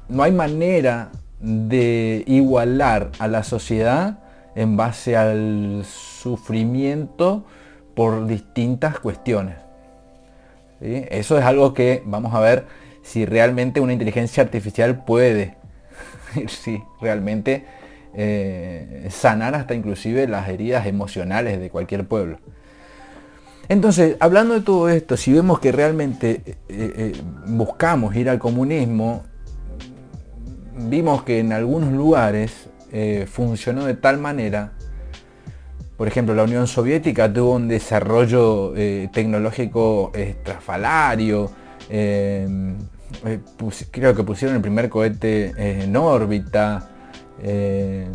no 0.09 0.23
hay 0.23 0.31
manera 0.31 1.09
de 1.45 2.23
igualar 2.27 3.11
a 3.19 3.27
la 3.27 3.43
sociedad 3.43 4.19
en 4.55 4.77
base 4.77 5.15
al 5.15 5.83
sufrimiento 5.85 7.45
por 7.93 8.25
distintas 8.25 8.99
cuestiones. 8.99 9.55
Eso 10.81 11.37
es 11.37 11.45
algo 11.45 11.73
que 11.73 12.01
vamos 12.05 12.33
a 12.33 12.39
ver 12.39 12.65
si 13.01 13.25
realmente 13.25 13.79
una 13.79 13.93
inteligencia 13.93 14.43
artificial 14.43 15.05
puede 15.05 15.55
sí, 16.47 16.83
realmente 17.01 17.65
eh, 18.13 19.07
sanar 19.11 19.55
hasta 19.55 19.73
inclusive 19.75 20.27
las 20.27 20.49
heridas 20.49 20.85
emocionales 20.87 21.59
de 21.59 21.69
cualquier 21.69 22.07
pueblo. 22.07 22.39
Entonces, 23.67 24.15
hablando 24.19 24.53
de 24.53 24.61
todo 24.61 24.89
esto, 24.89 25.17
si 25.17 25.33
vemos 25.33 25.59
que 25.59 25.71
realmente 25.71 26.41
eh, 26.45 26.55
eh, 26.69 27.13
buscamos 27.47 28.15
ir 28.15 28.29
al 28.29 28.37
comunismo, 28.37 29.23
vimos 30.75 31.23
que 31.23 31.39
en 31.39 31.53
algunos 31.53 31.91
lugares 31.91 32.69
funcionó 33.27 33.83
de 33.85 33.95
tal 33.95 34.19
manera, 34.19 34.71
por 35.97 36.07
ejemplo, 36.07 36.33
la 36.33 36.43
Unión 36.43 36.65
Soviética 36.65 37.31
tuvo 37.31 37.55
un 37.55 37.67
desarrollo 37.67 38.73
tecnológico 39.11 40.11
estrafalario, 40.13 41.51
eh, 43.23 43.45
creo 43.91 44.15
que 44.15 44.23
pusieron 44.23 44.55
el 44.55 44.61
primer 44.61 44.89
cohete 44.89 45.53
eh, 45.57 45.83
en 45.83 45.95
órbita, 45.95 46.89
eh, 47.41 48.07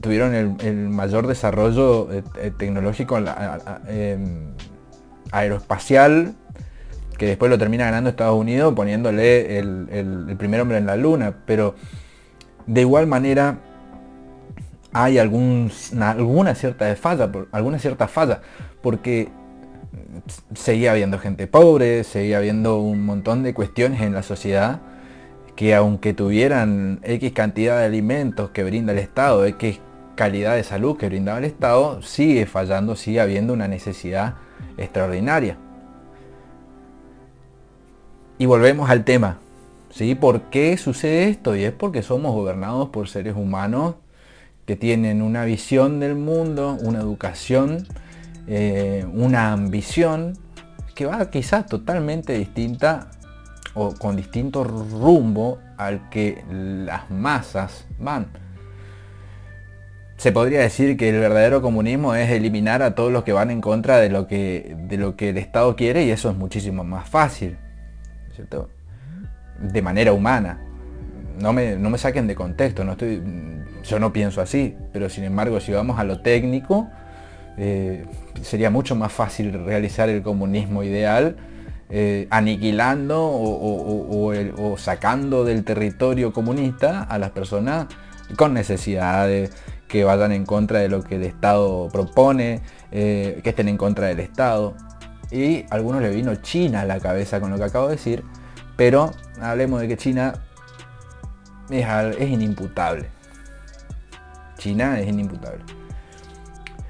tuvieron 0.00 0.34
el, 0.34 0.88
mayor 0.88 1.26
desarrollo 1.26 2.08
tecnológico 2.58 3.18
em, 3.86 4.52
aeroespacial, 5.30 6.34
que 7.16 7.26
después 7.26 7.50
lo 7.50 7.58
termina 7.58 7.84
ganando 7.84 8.10
Estados 8.10 8.38
Unidos 8.38 8.74
poniéndole 8.74 9.58
el, 9.58 10.34
primer 10.38 10.60
hombre 10.60 10.78
en 10.78 10.86
la 10.86 10.96
luna, 10.96 11.34
pero 11.46 11.74
de 12.66 12.80
igual 12.80 13.06
manera 13.06 13.58
hay 14.92 15.18
algún, 15.18 15.70
alguna 16.00 16.54
cierta 16.54 16.94
falla, 16.96 17.30
alguna 17.52 17.78
cierta 17.78 18.08
falla, 18.08 18.40
porque 18.82 19.28
seguía 20.54 20.92
habiendo 20.92 21.18
gente 21.18 21.46
pobre, 21.46 22.04
seguía 22.04 22.38
habiendo 22.38 22.78
un 22.78 23.04
montón 23.04 23.42
de 23.42 23.54
cuestiones 23.54 24.00
en 24.00 24.14
la 24.14 24.22
sociedad 24.22 24.80
que 25.56 25.74
aunque 25.74 26.14
tuvieran 26.14 27.00
X 27.04 27.32
cantidad 27.32 27.78
de 27.78 27.84
alimentos 27.84 28.50
que 28.50 28.64
brinda 28.64 28.92
el 28.92 28.98
Estado, 28.98 29.44
X 29.46 29.80
calidad 30.16 30.56
de 30.56 30.64
salud 30.64 30.96
que 30.96 31.08
brindaba 31.08 31.38
el 31.38 31.44
Estado, 31.44 32.02
sigue 32.02 32.46
fallando, 32.46 32.96
sigue 32.96 33.20
habiendo 33.20 33.52
una 33.52 33.68
necesidad 33.68 34.34
extraordinaria. 34.76 35.56
Y 38.38 38.46
volvemos 38.46 38.90
al 38.90 39.04
tema, 39.04 39.38
¿sí? 39.90 40.14
¿Por 40.14 40.42
qué 40.50 40.76
sucede 40.76 41.28
esto? 41.28 41.56
Y 41.56 41.64
es 41.64 41.72
porque 41.72 42.02
somos 42.02 42.32
gobernados 42.32 42.88
por 42.90 43.08
seres 43.08 43.36
humanos 43.36 43.94
que 44.66 44.76
tienen 44.76 45.22
una 45.22 45.44
visión 45.44 46.00
del 46.00 46.14
mundo, 46.14 46.76
una 46.80 47.00
educación 47.00 47.86
eh, 48.46 49.06
una 49.10 49.52
ambición 49.52 50.36
que 50.94 51.06
va 51.06 51.30
quizás 51.30 51.66
totalmente 51.66 52.34
distinta 52.34 53.10
o 53.72 53.94
con 53.94 54.16
distinto 54.16 54.64
rumbo 54.64 55.58
al 55.78 56.10
que 56.10 56.44
las 56.50 57.10
masas 57.10 57.86
van. 57.98 58.26
Se 60.18 60.30
podría 60.30 60.60
decir 60.60 60.96
que 60.96 61.08
el 61.08 61.18
verdadero 61.18 61.62
comunismo 61.62 62.14
es 62.14 62.30
eliminar 62.30 62.82
a 62.82 62.94
todos 62.94 63.10
los 63.10 63.24
que 63.24 63.32
van 63.32 63.50
en 63.50 63.60
contra 63.60 63.96
de 63.98 64.10
lo 64.10 64.28
que, 64.28 64.76
de 64.78 64.96
lo 64.98 65.16
que 65.16 65.30
el 65.30 65.38
Estado 65.38 65.74
quiere 65.74 66.04
y 66.04 66.10
eso 66.10 66.30
es 66.30 66.36
muchísimo 66.36 66.84
más 66.84 67.08
fácil, 67.08 67.56
De 69.60 69.82
manera 69.82 70.12
humana. 70.12 70.60
No 71.40 71.52
me, 71.52 71.76
no 71.76 71.90
me 71.90 71.98
saquen 71.98 72.26
de 72.26 72.34
contexto, 72.34 72.84
no 72.84 72.92
estoy, 72.92 73.20
yo 73.82 73.98
no 73.98 74.12
pienso 74.12 74.40
así, 74.40 74.76
pero 74.92 75.08
sin 75.08 75.24
embargo 75.24 75.58
si 75.58 75.72
vamos 75.72 75.98
a 75.98 76.04
lo 76.04 76.20
técnico, 76.20 76.88
eh, 77.56 78.06
sería 78.42 78.70
mucho 78.70 78.94
más 78.94 79.12
fácil 79.12 79.52
realizar 79.64 80.08
el 80.08 80.22
comunismo 80.22 80.82
ideal 80.84 81.36
eh, 81.90 82.26
aniquilando 82.30 83.20
o, 83.22 84.74
sacando 84.78 85.44
del 85.44 85.64
territorio 85.64 86.32
comunista 86.32 87.02
a 87.02 87.18
las 87.18 87.30
personas 87.30 87.86
con 88.36 88.54
necesidades 88.54 89.50
que 89.86 90.02
vayan 90.02 90.32
en 90.32 90.46
contra 90.46 90.80
de 90.80 90.88
lo 90.88 91.04
que 91.04 91.16
el 91.16 91.22
Estado 91.22 91.88
propone, 91.92 92.62
eh, 92.90 93.40
que 93.44 93.50
estén 93.50 93.68
en 93.68 93.76
contra 93.76 94.08
del 94.08 94.20
Estado. 94.20 94.74
Y 95.34 95.66
a 95.68 95.74
algunos 95.74 96.00
le 96.00 96.10
vino 96.10 96.32
China 96.36 96.82
a 96.82 96.84
la 96.84 97.00
cabeza 97.00 97.40
con 97.40 97.50
lo 97.50 97.58
que 97.58 97.64
acabo 97.64 97.88
de 97.88 97.96
decir, 97.96 98.22
pero 98.76 99.10
hablemos 99.40 99.80
de 99.80 99.88
que 99.88 99.96
China 99.96 100.32
es, 101.70 102.30
inimputable. 102.30 103.08
China 104.56 105.00
es 105.00 105.08
inimputable. 105.08 105.64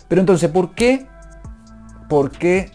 Pero 0.09 0.20
entonces, 0.20 0.50
¿por 0.50 0.74
qué? 0.74 1.07
¿Por 2.11 2.33
qué 2.33 2.70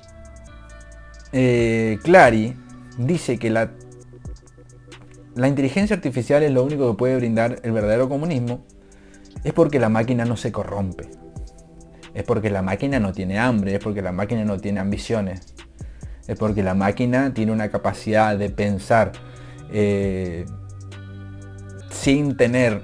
eh, 1.33 1.99
Clary 2.01 2.55
dice 2.97 3.37
que 3.37 3.51
la, 3.51 3.69
la 5.35 5.47
inteligencia 5.47 5.95
artificial 5.95 6.41
es 6.41 6.51
lo 6.51 6.63
único 6.63 6.89
que 6.89 6.97
puede 6.97 7.15
brindar 7.17 7.59
el 7.61 7.73
verdadero 7.73 8.09
comunismo? 8.09 8.65
Es 9.43 9.53
porque 9.53 9.77
la 9.77 9.89
máquina 9.89 10.25
no 10.25 10.35
se 10.35 10.51
corrompe. 10.51 11.11
Es 12.15 12.23
porque 12.23 12.49
la 12.49 12.63
máquina 12.63 12.99
no 12.99 13.13
tiene 13.13 13.37
hambre, 13.37 13.75
es 13.75 13.83
porque 13.83 14.01
la 14.01 14.11
máquina 14.11 14.43
no 14.43 14.57
tiene 14.57 14.79
ambiciones. 14.79 15.48
Es 16.29 16.37
porque 16.37 16.61
la 16.61 16.75
máquina 16.75 17.33
tiene 17.33 17.51
una 17.51 17.69
capacidad 17.69 18.37
de 18.37 18.51
pensar 18.51 19.13
eh, 19.71 20.45
sin 21.89 22.37
tener 22.37 22.83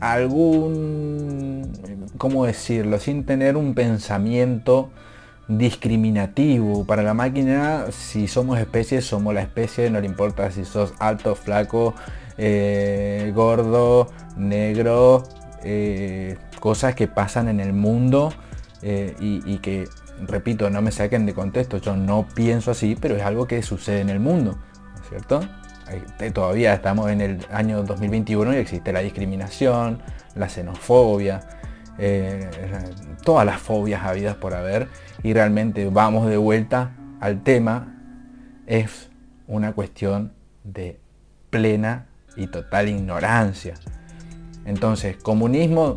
algún, 0.00 1.70
¿cómo 2.18 2.44
decirlo? 2.44 2.98
Sin 2.98 3.24
tener 3.24 3.56
un 3.56 3.74
pensamiento 3.74 4.90
discriminativo. 5.46 6.84
Para 6.84 7.04
la 7.04 7.14
máquina, 7.14 7.84
si 7.92 8.26
somos 8.26 8.58
especies, 8.58 9.04
somos 9.04 9.32
la 9.32 9.42
especie, 9.42 9.88
no 9.88 10.00
le 10.00 10.06
importa 10.06 10.50
si 10.50 10.64
sos 10.64 10.92
alto, 10.98 11.36
flaco, 11.36 11.94
eh, 12.36 13.30
gordo, 13.32 14.08
negro, 14.36 15.22
eh, 15.62 16.36
cosas 16.58 16.96
que 16.96 17.06
pasan 17.06 17.46
en 17.46 17.60
el 17.60 17.72
mundo 17.74 18.32
y, 18.82 19.58
que, 19.58 19.86
repito, 20.22 20.70
no 20.70 20.82
me 20.82 20.90
saquen 20.90 21.26
de 21.26 21.34
contexto, 21.34 21.78
yo 21.78 21.96
no 21.96 22.26
pienso 22.34 22.70
así, 22.70 22.96
pero 23.00 23.16
es 23.16 23.22
algo 23.22 23.46
que 23.46 23.62
sucede 23.62 24.00
en 24.00 24.10
el 24.10 24.20
mundo, 24.20 24.58
cierto? 25.08 25.40
todavía 26.32 26.72
estamos 26.72 27.10
en 27.10 27.20
el 27.20 27.46
año 27.50 27.82
2021 27.82 28.54
y 28.54 28.56
existe 28.56 28.92
la 28.92 29.00
discriminación, 29.00 30.02
la 30.34 30.48
xenofobia, 30.48 31.40
eh, 31.98 32.48
todas 33.22 33.46
las 33.46 33.60
fobias 33.60 34.02
habidas 34.02 34.34
por 34.36 34.54
haber 34.54 34.88
y 35.22 35.32
realmente 35.32 35.86
vamos 35.90 36.26
de 36.26 36.36
vuelta 36.36 36.96
al 37.20 37.42
tema, 37.42 37.94
es 38.66 39.10
una 39.46 39.72
cuestión 39.72 40.32
de 40.64 40.98
plena 41.50 42.06
y 42.36 42.46
total 42.46 42.88
ignorancia. 42.88 43.74
Entonces, 44.64 45.16
comunismo, 45.16 45.96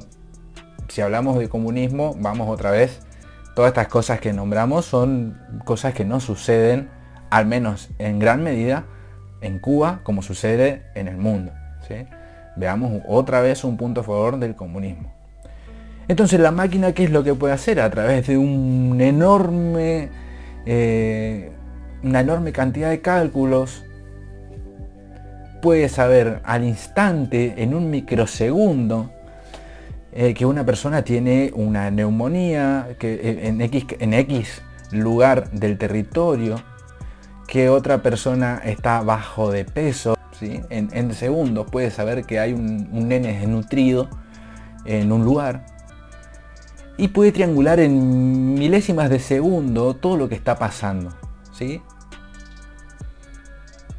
si 0.90 1.02
hablamos 1.02 1.40
de 1.40 1.50
comunismo, 1.50 2.16
vamos 2.20 2.50
otra 2.50 2.72
vez, 2.72 3.07
todas 3.58 3.70
estas 3.72 3.88
cosas 3.88 4.20
que 4.20 4.34
nombramos 4.34 4.86
son 4.86 5.36
cosas 5.66 5.96
que 5.96 6.06
no 6.06 6.20
suceden, 6.20 6.90
al 7.32 7.48
menos 7.48 7.90
en 7.98 8.20
gran 8.20 8.44
medida, 8.44 8.86
en 9.42 9.58
Cuba 9.58 10.02
como 10.04 10.22
sucede 10.22 10.84
en 10.94 11.08
el 11.08 11.18
mundo. 11.18 11.54
Veamos 12.56 13.02
otra 13.08 13.42
vez 13.42 13.64
un 13.64 13.76
punto 13.76 14.02
a 14.02 14.04
favor 14.04 14.38
del 14.38 14.54
comunismo. 14.54 15.12
Entonces 16.08 16.40
la 16.40 16.52
máquina, 16.52 16.92
¿qué 16.92 17.06
es 17.06 17.10
lo 17.10 17.24
que 17.24 17.34
puede 17.34 17.56
hacer? 17.56 17.80
A 17.80 17.90
través 17.90 18.28
de 18.28 18.36
enorme, 18.36 20.10
eh, 20.68 21.52
una 22.04 22.20
enorme 22.20 22.52
cantidad 22.52 22.92
de 22.92 23.02
cálculos, 23.02 23.84
puede 25.64 25.90
saber 25.90 26.42
al 26.44 26.64
instante, 26.64 27.56
en 27.58 27.74
un 27.74 27.90
microsegundo, 27.90 29.10
eh, 30.20 30.34
que 30.34 30.48
una 30.48 30.66
persona 30.66 31.04
tiene 31.04 31.52
una 31.54 31.92
neumonía 31.92 32.96
que, 32.98 33.14
eh, 33.14 33.48
en, 33.50 33.62
X, 33.62 33.86
en 34.00 34.16
X 34.16 34.64
lugar 34.90 35.52
del 35.52 35.78
territorio, 35.78 36.56
que 37.48 37.70
otra 37.70 38.02
persona 38.02 38.60
está 38.66 39.04
bajo 39.04 39.52
de 39.52 39.64
peso, 39.64 40.18
¿sí? 40.32 40.60
en, 40.72 41.14
segundos 41.14 41.68
puede 41.70 41.92
saber 41.92 42.26
que 42.26 42.40
hay 42.40 42.54
un, 42.54 42.90
un 42.92 43.10
nene 43.10 43.38
desnutrido 43.38 44.10
en 44.86 45.12
un 45.12 45.24
lugar 45.24 45.68
y 46.98 47.10
puede 47.10 47.32
triangular 47.32 47.80
en 47.80 48.56
milésimas 48.56 49.12
de 49.12 49.20
segundo 49.20 49.94
todo 49.94 50.18
lo 50.18 50.28
que 50.28 50.34
está 50.34 50.58
pasando. 50.58 51.12
¿sí? 51.52 51.80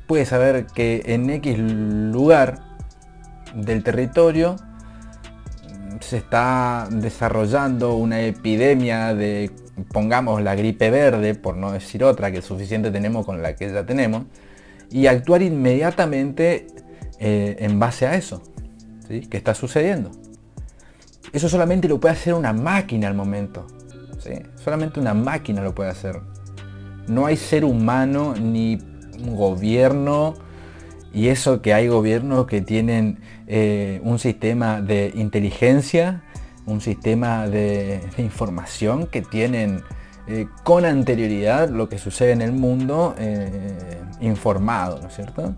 Puede 0.08 0.26
saber 0.26 0.66
que 0.66 1.00
en 1.06 1.30
X 1.30 1.56
lugar 1.60 2.58
del 3.54 3.84
territorio 3.84 4.56
se 6.00 6.18
está 6.18 6.88
desarrollando 6.90 7.96
una 7.96 8.20
epidemia 8.20 9.14
de 9.14 9.50
pongamos 9.92 10.42
la 10.42 10.54
gripe 10.54 10.90
verde, 10.90 11.34
por 11.34 11.56
no 11.56 11.72
decir 11.72 12.04
otra, 12.04 12.32
que 12.32 12.42
suficiente 12.42 12.90
tenemos 12.90 13.24
con 13.24 13.42
la 13.42 13.54
que 13.54 13.72
ya 13.72 13.86
tenemos, 13.86 14.24
y 14.90 15.06
actuar 15.06 15.42
inmediatamente 15.42 16.66
eh, 17.18 17.56
en 17.60 17.78
base 17.78 18.06
a 18.06 18.14
eso, 18.14 18.42
¿sí? 19.06 19.20
¿Qué 19.20 19.36
está 19.36 19.54
sucediendo? 19.54 20.10
Eso 21.32 21.48
solamente 21.48 21.88
lo 21.88 22.00
puede 22.00 22.14
hacer 22.14 22.34
una 22.34 22.52
máquina 22.52 23.08
al 23.08 23.14
momento, 23.14 23.66
¿sí? 24.18 24.32
Solamente 24.56 25.00
una 25.00 25.14
máquina 25.14 25.62
lo 25.62 25.74
puede 25.74 25.90
hacer. 25.90 26.20
No 27.06 27.26
hay 27.26 27.36
ser 27.36 27.64
humano 27.64 28.34
ni 28.40 28.78
gobierno, 29.18 30.34
y 31.12 31.28
eso 31.28 31.62
que 31.62 31.74
hay 31.74 31.88
gobiernos 31.88 32.46
que 32.46 32.60
tienen 32.60 33.18
eh, 33.46 34.00
un 34.04 34.18
sistema 34.18 34.80
de 34.80 35.12
inteligencia 35.14 36.22
un 36.68 36.80
sistema 36.80 37.48
de, 37.48 38.00
información 38.18 39.06
que 39.06 39.22
tienen 39.22 39.82
eh, 40.26 40.46
con 40.64 40.84
anterioridad 40.84 41.70
lo 41.70 41.88
que 41.88 41.98
sucede 41.98 42.32
en 42.32 42.42
el 42.42 42.52
mundo 42.52 43.14
eh, 43.18 44.02
informado, 44.20 45.00
¿no 45.00 45.08
es 45.08 45.14
cierto? 45.14 45.54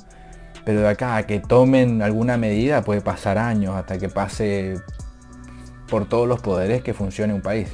Pero 0.65 0.81
de 0.83 0.89
acá 0.89 1.17
a 1.17 1.27
que 1.27 1.41
tomen 1.41 2.03
alguna 2.03 2.37
medida 2.37 2.83
puede 2.83 3.01
pasar 3.01 3.39
años 3.39 3.75
hasta 3.75 3.99
que 3.99 4.09
pase 4.09 4.81
por 5.89 6.09
todos 6.09 6.29
los 6.29 6.41
poderes 6.41 6.83
que 6.83 6.95
funcione 6.95 7.35
un 7.35 7.43
país. 7.43 7.69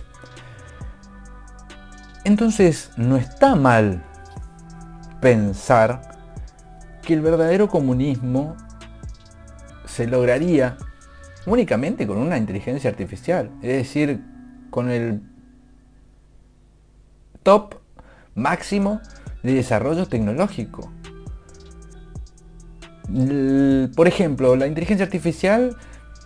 Entonces 2.25 2.91
no 2.97 3.19
está 3.19 3.55
mal 3.55 4.03
pensar 5.21 6.16
que 7.07 7.15
el 7.15 7.23
verdadero 7.23 7.69
comunismo 7.69 8.57
se 9.87 10.07
lograría 10.09 10.77
únicamente 11.47 12.07
con 12.07 12.19
una 12.19 12.37
inteligencia 12.37 12.91
artificial, 12.91 13.51
es 13.63 13.77
decir, 13.77 14.21
con 14.71 14.91
el 14.91 15.23
top 17.45 17.77
máximo 18.35 19.01
de 19.45 19.55
desarrollo 19.55 20.07
tecnológico. 20.07 20.93
Por 23.95 24.09
ejemplo, 24.09 24.57
la 24.57 24.67
inteligencia 24.67 25.07
artificial 25.07 25.77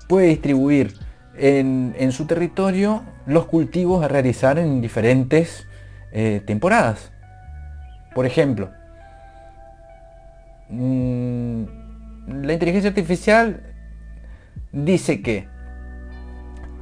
puede 0.08 0.28
distribuir 0.28 0.94
en, 1.36 2.10
su 2.12 2.24
territorio 2.24 3.02
los 3.26 3.44
cultivos 3.44 4.02
a 4.02 4.08
realizar 4.08 4.58
en 4.58 4.80
diferentes 4.80 5.66
eh, 6.10 6.42
temporadas. 6.46 7.12
Por 8.14 8.24
ejemplo, 8.24 8.70
la 10.70 12.52
inteligencia 12.52 12.90
artificial 12.90 13.60
dice 14.72 15.20
que 15.20 15.48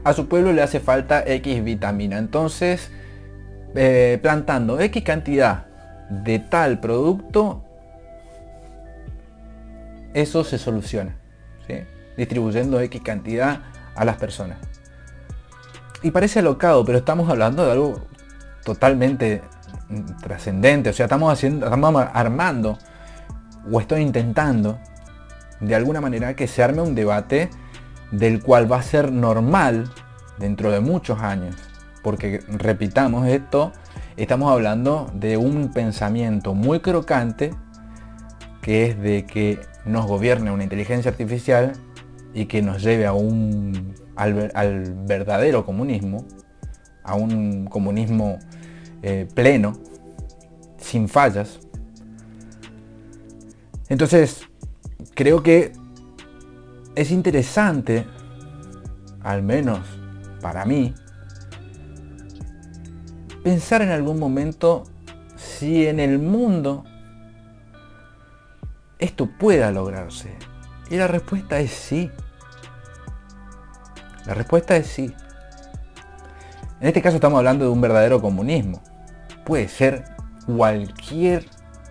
a 0.05 0.13
su 0.13 0.29
pueblo 0.29 0.53
le 0.53 0.63
hace 0.63 0.81
falta 0.81 1.23
X 1.27 1.65
vitamina. 1.65 2.19
Entonces, 2.19 2.91
eh, 3.75 4.19
plantando 4.23 4.81
X 4.81 5.03
cantidad 5.03 5.67
de 6.11 6.39
tal 6.39 6.81
producto, 6.81 7.65
eso 10.15 10.45
se 10.45 10.59
soluciona. 10.59 11.17
Distribuyendo 12.17 12.81
X 12.81 13.01
cantidad 13.03 13.61
a 13.95 14.05
las 14.05 14.17
personas. 14.17 14.59
Y 16.03 16.11
parece 16.11 16.41
alocado, 16.41 16.85
pero 16.85 16.99
estamos 16.99 17.31
hablando 17.31 17.65
de 17.65 17.73
algo 17.73 18.01
totalmente 18.65 19.43
trascendente. 20.21 20.91
O 20.91 20.93
sea, 20.93 21.07
estamos 21.07 21.33
haciendo, 21.33 21.67
estamos 21.67 22.05
armando, 22.13 22.77
o 23.71 23.81
estoy 23.81 24.03
intentando, 24.03 24.79
de 25.61 25.75
alguna 25.75 26.01
manera, 26.01 26.35
que 26.35 26.47
se 26.47 26.63
arme 26.63 26.83
un 26.83 26.95
debate 26.95 27.51
del 28.11 28.43
cual 28.43 28.71
va 28.71 28.79
a 28.79 28.83
ser 28.83 29.13
normal 29.13 29.91
dentro 30.39 30.71
de 30.71 30.81
muchos 30.81 31.21
años. 31.21 31.57
Porque, 32.03 32.41
repitamos 32.49 33.27
esto, 33.27 33.73
estamos 34.17 34.51
hablando 34.51 35.11
de 35.15 35.37
un 35.37 35.73
pensamiento 35.73 36.55
muy 36.55 36.81
crocante 36.81 37.53
que 38.63 38.87
es 38.87 39.01
de 39.01 39.25
que 39.25 39.61
nos 39.85 40.07
gobierne 40.07 40.51
una 40.51 40.63
inteligencia 40.63 41.11
artificial 41.11 41.73
y 42.35 42.47
que 42.47 42.61
nos 42.63 42.83
lleve 42.83 43.07
a 43.07 43.13
un, 43.13 43.95
al, 44.15 44.95
verdadero 45.07 45.65
comunismo, 45.65 46.27
a 47.03 47.15
un 47.15 47.67
comunismo 47.67 48.39
eh, 49.03 49.27
pleno, 49.35 49.73
sin 50.77 51.09
fallas. 51.09 51.61
Entonces, 53.89 54.47
creo 55.15 55.43
que 55.43 55.73
es 56.95 57.11
interesante, 57.11 58.07
al 59.23 59.43
menos 59.43 59.81
para 60.41 60.65
mí, 60.65 60.95
pensar 63.43 63.83
en 63.83 63.91
algún 63.91 64.19
momento 64.19 64.85
si 65.37 65.87
en 65.87 66.01
el 66.01 66.19
mundo 66.19 66.85
esto 68.99 69.29
pueda 69.39 69.71
lograrse. 69.71 70.37
Y 70.91 70.97
la 70.97 71.07
respuesta 71.07 71.61
es 71.61 71.71
sí. 71.71 72.11
La 74.27 74.35
respuesta 74.35 74.77
es 74.77 74.87
sí. 74.87 75.15
En 76.81 76.89
este 76.89 77.01
caso 77.01 77.17
estamos 77.17 77.39
hablando 77.39 77.65
de 77.65 77.71
un 77.71 77.81
verdadero 77.81 78.21
comunismo. 78.21 78.83
Puede 79.45 79.69
ser 79.69 80.05
cualquier 80.47 81.47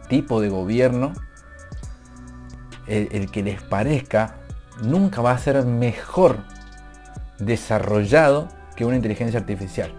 tipo 0.10 0.42
de 0.42 0.50
gobierno 0.50 1.14
el, 2.88 3.30
que 3.32 3.44
les 3.44 3.62
parezca 3.62 4.36
nunca 4.82 5.22
va 5.22 5.32
a 5.32 5.38
ser 5.38 5.64
mejor 5.66 6.38
desarrollado 7.40 8.48
que 8.76 8.86
una 8.86 8.96
inteligencia 8.96 9.40
artificial. 9.40 9.92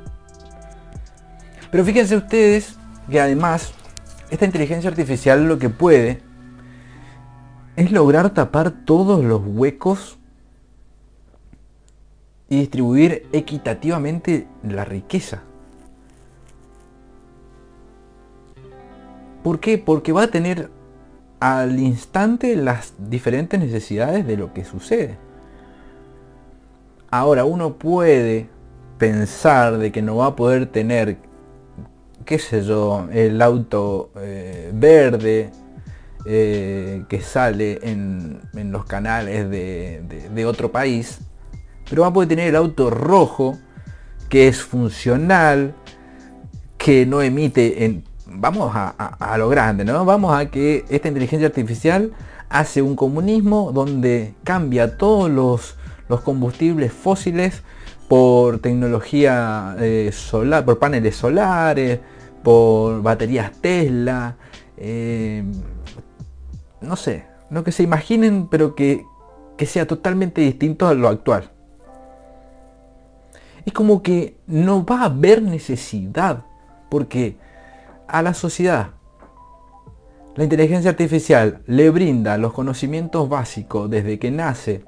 Pero 1.70 1.84
fíjense 1.84 2.16
ustedes 2.16 2.76
que 3.10 3.20
además 3.20 3.72
esta 4.30 4.44
inteligencia 4.44 4.90
artificial 4.90 5.46
lo 5.46 5.58
que 5.58 5.68
puede 5.68 6.20
es 7.76 7.92
lograr 7.92 8.30
tapar 8.30 8.70
todos 8.70 9.24
los 9.24 9.42
huecos 9.44 10.18
y 12.48 12.60
distribuir 12.60 13.26
equitativamente 13.32 14.46
la 14.62 14.84
riqueza. 14.84 15.42
¿Por 19.42 19.60
qué? 19.60 19.78
Porque 19.78 20.12
va 20.12 20.24
a 20.24 20.26
tener 20.28 20.70
al 21.40 21.78
instante 21.78 22.56
las 22.56 22.94
diferentes 22.98 23.58
necesidades 23.60 24.26
de 24.26 24.36
lo 24.36 24.52
que 24.52 24.64
sucede. 24.64 25.16
Ahora 27.10 27.44
uno 27.44 27.74
puede 27.74 28.48
pensar 28.98 29.78
de 29.78 29.92
que 29.92 30.02
no 30.02 30.16
va 30.16 30.26
a 30.26 30.36
poder 30.36 30.66
tener, 30.66 31.18
qué 32.24 32.38
sé 32.38 32.62
yo, 32.62 33.08
el 33.12 33.40
auto 33.40 34.10
eh, 34.16 34.70
verde 34.74 35.50
eh, 36.26 37.04
que 37.08 37.20
sale 37.20 37.78
en, 37.82 38.40
los 38.52 38.84
canales 38.84 39.48
de, 39.48 40.28
de 40.34 40.46
otro 40.46 40.70
país, 40.70 41.20
pero 41.88 42.02
va 42.02 42.08
a 42.08 42.12
poder 42.12 42.28
tener 42.28 42.48
el 42.48 42.56
auto 42.56 42.90
rojo 42.90 43.56
que 44.28 44.48
es 44.48 44.60
funcional, 44.60 45.74
que 46.76 47.06
no 47.06 47.22
emite 47.22 47.84
en 47.84 48.04
vamos 48.30 48.72
a, 48.74 49.36
lo 49.38 49.48
grande, 49.48 49.84
¿no? 49.84 50.04
Vamos 50.04 50.34
a 50.34 50.50
que 50.50 50.84
esta 50.88 51.08
inteligencia 51.08 51.48
artificial 51.48 52.12
hace 52.48 52.82
un 52.82 52.96
comunismo 52.96 53.72
donde 53.72 54.34
cambia 54.44 54.96
todos 54.96 55.30
los, 55.30 55.76
combustibles 56.22 56.92
fósiles 56.92 57.62
por 58.08 58.60
tecnología 58.60 59.76
eh, 59.78 60.10
solar, 60.12 60.64
por 60.64 60.78
paneles 60.78 61.16
solares, 61.16 62.00
por 62.42 63.02
baterías 63.02 63.52
Tesla, 63.60 64.36
eh, 64.78 65.44
no 66.80 66.96
sé, 66.96 67.26
lo 67.50 67.64
que 67.64 67.72
se 67.72 67.82
imaginen, 67.82 68.46
pero 68.48 68.74
que, 68.74 69.04
que 69.58 69.66
sea 69.66 69.86
totalmente 69.86 70.40
distinto 70.40 70.86
a 70.86 70.94
lo 70.94 71.08
actual. 71.08 71.50
Es 73.66 73.72
como 73.74 74.02
que 74.02 74.38
no 74.46 74.86
va 74.86 75.02
a 75.02 75.04
haber 75.06 75.42
necesidad, 75.42 76.44
porque 76.88 77.36
a 78.08 78.22
la 78.22 78.34
sociedad 78.34 78.98
la 80.38 80.44
inteligencia 80.44 80.90
artificial 80.90 81.62
le 81.66 81.90
brinda 81.90 82.38
los 82.38 82.52
conocimientos 82.52 83.28
básicos 83.28 83.90
desde 83.90 84.20
que 84.20 84.30
nace 84.30 84.84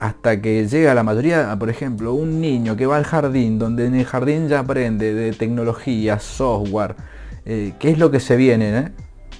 hasta 0.00 0.40
que 0.40 0.66
llega 0.66 0.90
a 0.90 0.94
la 0.96 1.04
mayoría, 1.04 1.54
por 1.56 1.70
ejemplo, 1.70 2.14
un 2.14 2.40
niño 2.40 2.76
que 2.76 2.84
va 2.84 2.96
al 2.96 3.04
jardín, 3.04 3.60
donde 3.60 3.86
en 3.86 3.94
el 3.94 4.04
jardín 4.04 4.48
ya 4.48 4.58
aprende 4.58 5.14
de 5.14 5.32
tecnología, 5.34 6.18
software, 6.18 6.96
eh, 7.44 7.74
qué 7.78 7.90
es 7.90 7.98
lo 7.98 8.10
que 8.10 8.18
se 8.18 8.34
viene, 8.34 8.76
¿eh? 8.76 8.88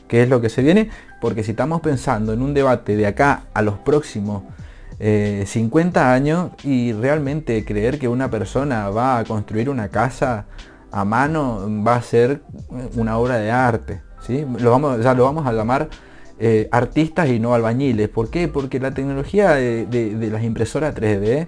¿Qué 0.07 0.23
es 0.23 0.29
lo 0.29 0.41
que 0.41 0.49
se 0.49 0.63
viene? 0.63 0.91
Porque 1.21 1.43
si 1.43 1.51
estamos 1.51 1.81
pensando 1.81 2.33
en 2.33 2.41
un 2.41 2.55
debate 2.55 2.95
de 2.95 3.09
acá 3.09 3.47
a 3.53 3.63
los 3.63 3.79
próximos 3.79 4.45
50 5.01 5.01
eh, 5.01 6.05
años 6.05 6.51
y 6.63 6.93
realmente 6.93 7.65
creer 7.65 7.99
que 7.99 8.07
una 8.07 8.31
persona 8.31 8.91
va 8.91 9.19
a 9.19 9.25
construir 9.25 9.69
una 9.69 9.89
casa 9.89 10.45
a 10.93 11.05
mano 11.05 11.69
va 11.87 11.97
a 11.97 12.03
ser 12.03 12.43
una 12.97 13.19
obra 13.19 13.37
de 13.37 13.51
arte. 13.51 14.03
¿sí? 14.27 14.45
Lo 14.59 14.71
vamos, 14.71 15.03
ya 15.03 15.15
lo 15.15 15.25
vamos 15.25 15.47
a 15.47 15.53
llamar 15.53 15.89
eh, 16.39 16.69
artistas 16.73 17.29
y 17.29 17.39
no 17.39 17.55
albañiles. 17.55 18.09
¿Por 18.09 18.31
qué? 18.31 18.49
Porque 18.49 18.81
la 18.81 18.93
tecnología 18.93 19.53
de, 19.53 20.29
las 20.31 20.43
impresoras 20.43 20.95
3D, 20.95 21.47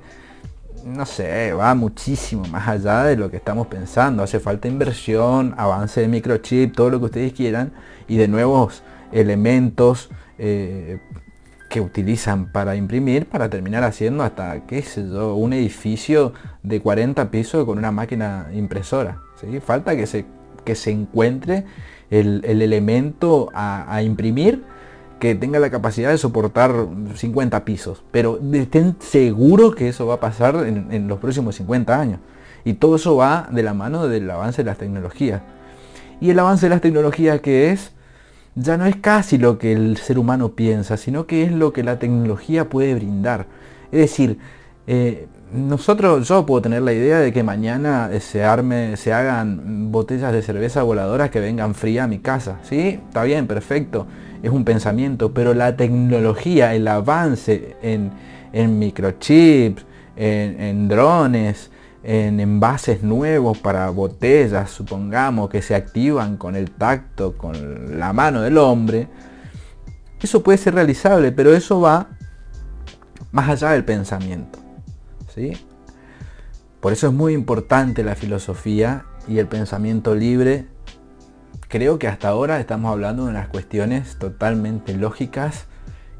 no 0.84 1.06
sé, 1.06 1.52
va 1.52 1.74
muchísimo 1.74 2.44
más 2.46 2.68
allá 2.68 3.04
de 3.04 3.16
lo 3.16 3.30
que 3.30 3.38
estamos 3.38 3.68
pensando. 3.68 4.22
Hace 4.22 4.38
falta 4.38 4.68
inversión, 4.68 5.54
avance 5.56 6.00
de 6.00 6.08
microchip, 6.08 6.74
todo 6.74 6.90
lo 6.90 6.98
que 6.98 7.06
ustedes 7.06 7.32
quieran, 7.32 7.72
y 8.06 8.16
de 8.16 8.28
nuevos 8.28 8.82
elementos 9.12 10.10
eh, 10.38 10.98
que 11.70 11.80
utilizan 11.80 12.52
para 12.52 12.76
imprimir 12.76 13.24
para 13.24 13.48
terminar 13.48 13.82
haciendo 13.84 14.24
hasta, 14.24 14.66
qué 14.66 14.82
sé 14.82 15.08
yo, 15.08 15.36
un 15.36 15.54
edificio 15.54 16.34
de 16.62 16.82
40 16.82 17.30
pisos 17.30 17.64
con 17.64 17.78
una 17.78 17.90
máquina 17.90 18.48
impresora. 18.52 19.22
Falta 19.64 19.96
que 19.96 20.06
se, 20.06 20.24
que 20.64 20.74
se 20.74 20.90
encuentre 20.90 21.64
el, 22.10 22.44
elemento 22.44 23.48
a 23.54 24.02
imprimir 24.02 24.62
que 25.22 25.36
tenga 25.36 25.60
la 25.60 25.70
capacidad 25.70 26.10
de 26.10 26.18
soportar 26.18 26.72
50 27.14 27.64
pisos. 27.64 28.02
Pero 28.10 28.40
estén 28.54 28.96
seguros 28.98 29.76
que 29.76 29.88
eso 29.88 30.04
va 30.04 30.14
a 30.14 30.20
pasar 30.20 30.66
en, 30.66 31.06
los 31.06 31.20
próximos 31.20 31.54
50 31.54 31.96
años. 31.96 32.18
Y 32.64 32.72
todo 32.72 32.96
eso 32.96 33.14
va 33.14 33.48
de 33.52 33.62
la 33.62 33.72
mano 33.72 34.08
del 34.08 34.28
avance 34.28 34.64
de 34.64 34.66
las 34.66 34.78
tecnologías. 34.78 35.40
Y 36.20 36.30
el 36.30 36.38
avance 36.40 36.66
de 36.66 36.70
las 36.70 36.80
tecnologías 36.80 37.40
que 37.40 37.70
es, 37.70 37.92
ya 38.56 38.76
no 38.76 38.84
es 38.84 38.96
casi 38.96 39.38
lo 39.38 39.58
que 39.58 39.72
el 39.72 39.96
ser 39.96 40.18
humano 40.18 40.56
piensa, 40.56 40.96
sino 40.96 41.28
que 41.28 41.44
es 41.44 41.52
lo 41.52 41.72
que 41.72 41.84
la 41.84 42.00
tecnología 42.00 42.68
puede 42.68 42.92
brindar. 42.96 43.46
Es 43.92 44.00
decir, 44.00 44.38
eh, 44.88 45.28
nosotros, 45.52 46.26
yo 46.28 46.46
puedo 46.46 46.62
tener 46.62 46.82
la 46.82 46.92
idea 46.92 47.18
de 47.18 47.32
que 47.32 47.42
mañana 47.42 48.10
se 48.20 48.44
arme, 48.44 48.96
se 48.96 49.12
hagan 49.12 49.92
botellas 49.92 50.32
de 50.32 50.42
cerveza 50.42 50.82
voladoras 50.82 51.30
que 51.30 51.40
vengan 51.40 51.74
fría 51.74 52.04
a 52.04 52.06
mi 52.06 52.18
casa. 52.18 52.58
¿Sí? 52.62 53.00
Está 53.08 53.22
bien, 53.24 53.46
perfecto 53.46 54.06
es 54.42 54.50
un 54.50 54.64
pensamiento, 54.64 55.32
pero 55.32 55.54
la 55.54 55.76
tecnología, 55.76 56.74
el 56.74 56.88
avance 56.88 57.76
en, 57.80 58.78
microchips, 58.78 59.84
en, 60.16 60.88
drones, 60.88 61.70
en 62.02 62.40
envases 62.40 63.04
nuevos 63.04 63.58
para 63.58 63.88
botellas, 63.90 64.70
supongamos, 64.70 65.48
que 65.48 65.62
se 65.62 65.76
activan 65.76 66.36
con 66.36 66.56
el 66.56 66.72
tacto, 66.72 67.38
con 67.38 67.98
la 67.98 68.12
mano 68.12 68.42
del 68.42 68.58
hombre, 68.58 69.08
eso 70.20 70.42
puede 70.42 70.58
ser 70.58 70.74
realizable, 70.74 71.30
pero 71.32 71.54
eso 71.54 71.80
va 71.80 72.08
más 73.30 73.48
allá 73.48 73.70
del 73.70 73.84
pensamiento. 73.84 74.61
Por 76.80 76.92
eso 76.92 77.06
es 77.06 77.12
muy 77.12 77.32
importante 77.32 78.02
la 78.04 78.14
filosofía 78.14 79.06
y 79.28 79.38
el 79.38 79.46
pensamiento 79.46 80.14
libre 80.14 80.66
creo 81.72 81.98
que 81.98 82.06
hasta 82.06 82.28
ahora 82.28 82.60
estamos 82.60 82.92
hablando 82.92 83.24
de 83.24 83.30
unas 83.30 83.48
cuestiones 83.48 84.18
totalmente 84.18 84.94
lógicas 84.94 85.64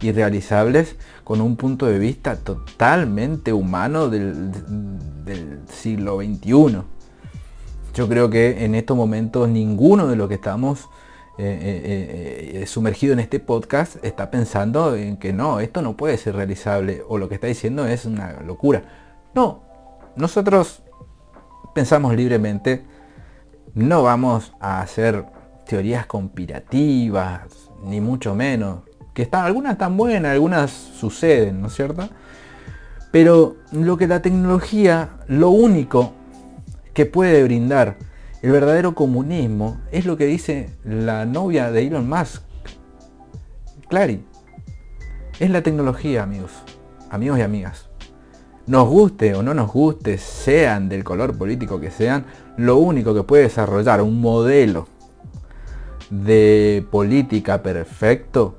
y 0.01 0.11
realizables 0.11 0.97
con 1.25 1.43
un 1.43 1.57
punto 1.57 1.85
de 1.85 1.99
vista 1.99 2.37
totalmente 2.37 3.53
humano 3.53 4.09
del, 4.09 4.51
siglo 5.69 6.17
XXI. 6.17 6.83
Yo 7.95 8.09
creo 8.09 8.31
que 8.31 8.65
en 8.65 8.75
estos 8.75 8.97
momentos 8.97 9.47
ninguno 9.49 10.09
de 10.09 10.17
los 10.17 10.29
que 10.29 10.37
estamos 10.37 10.89
eh, 11.37 11.59
eh, 11.61 12.63
eh, 12.63 12.67
sumergido 12.67 13.13
en 13.13 13.21
este 13.21 13.39
podcast 13.39 14.03
está 14.03 14.31
pensando 14.31 14.97
en 14.97 15.19
que 15.19 15.35
no, 15.35 15.61
esto 15.61 15.83
no 15.83 15.99
puede 15.99 16.17
ser 16.17 16.35
realizable 16.35 17.03
o 17.07 17.19
lo 17.19 17.29
que 17.29 17.35
está 17.35 17.47
diciendo 17.47 17.87
es 17.87 18.07
una 18.07 18.41
locura. 18.41 19.02
No, 19.35 19.63
nosotros 20.17 20.83
pensamos 21.75 22.15
libremente, 22.15 22.85
no 23.75 24.03
vamos 24.03 24.53
a 24.61 24.81
hacer 24.81 25.25
teorías 25.67 26.07
conspirativas, 26.07 27.71
ni 27.83 28.01
mucho 28.01 28.35
menos. 28.35 28.81
Que 29.15 29.23
están, 29.23 29.45
algunas 29.45 29.73
están 29.73 29.97
buenas, 29.97 30.33
algunas 30.33 30.71
suceden, 30.71 31.61
¿no 31.61 31.69
es 31.69 31.75
cierto? 31.75 32.09
Pero 33.11 33.57
lo 33.73 33.97
que 33.97 34.07
la 34.07 34.23
tecnología, 34.23 35.11
lo 35.29 35.51
único 35.51 36.13
que 36.95 37.07
puede 37.07 37.43
brindar 37.45 37.97
el 38.43 38.51
verdadero 38.51 38.95
comunismo 38.95 39.81
es 39.93 40.05
lo 40.05 40.17
que 40.17 40.27
dice 40.27 40.71
la 40.85 41.25
novia 41.27 41.71
de 41.71 41.87
Elon 41.87 42.09
Musk, 42.09 42.43
Clary. 43.89 44.25
Es 45.39 45.51
la 45.51 45.63
tecnología, 45.63 46.23
amigos, 46.23 46.51
amigos 47.11 47.39
y 47.39 47.43
amigas. 47.43 47.92
Nos 48.67 48.89
guste 48.89 49.35
o 49.35 49.43
no 49.43 49.55
nos 49.55 49.73
guste, 49.73 50.19
sean 50.19 50.89
del 50.89 51.03
color 51.03 51.37
político 51.37 51.81
que 51.81 51.91
sean, 51.91 52.25
lo 52.57 52.77
único 52.77 53.15
que 53.15 53.25
puede 53.25 53.45
desarrollar 53.45 54.01
un 54.03 54.21
modelo 54.21 54.87
de 56.11 56.87
política 56.91 57.63
perfecto 57.63 58.59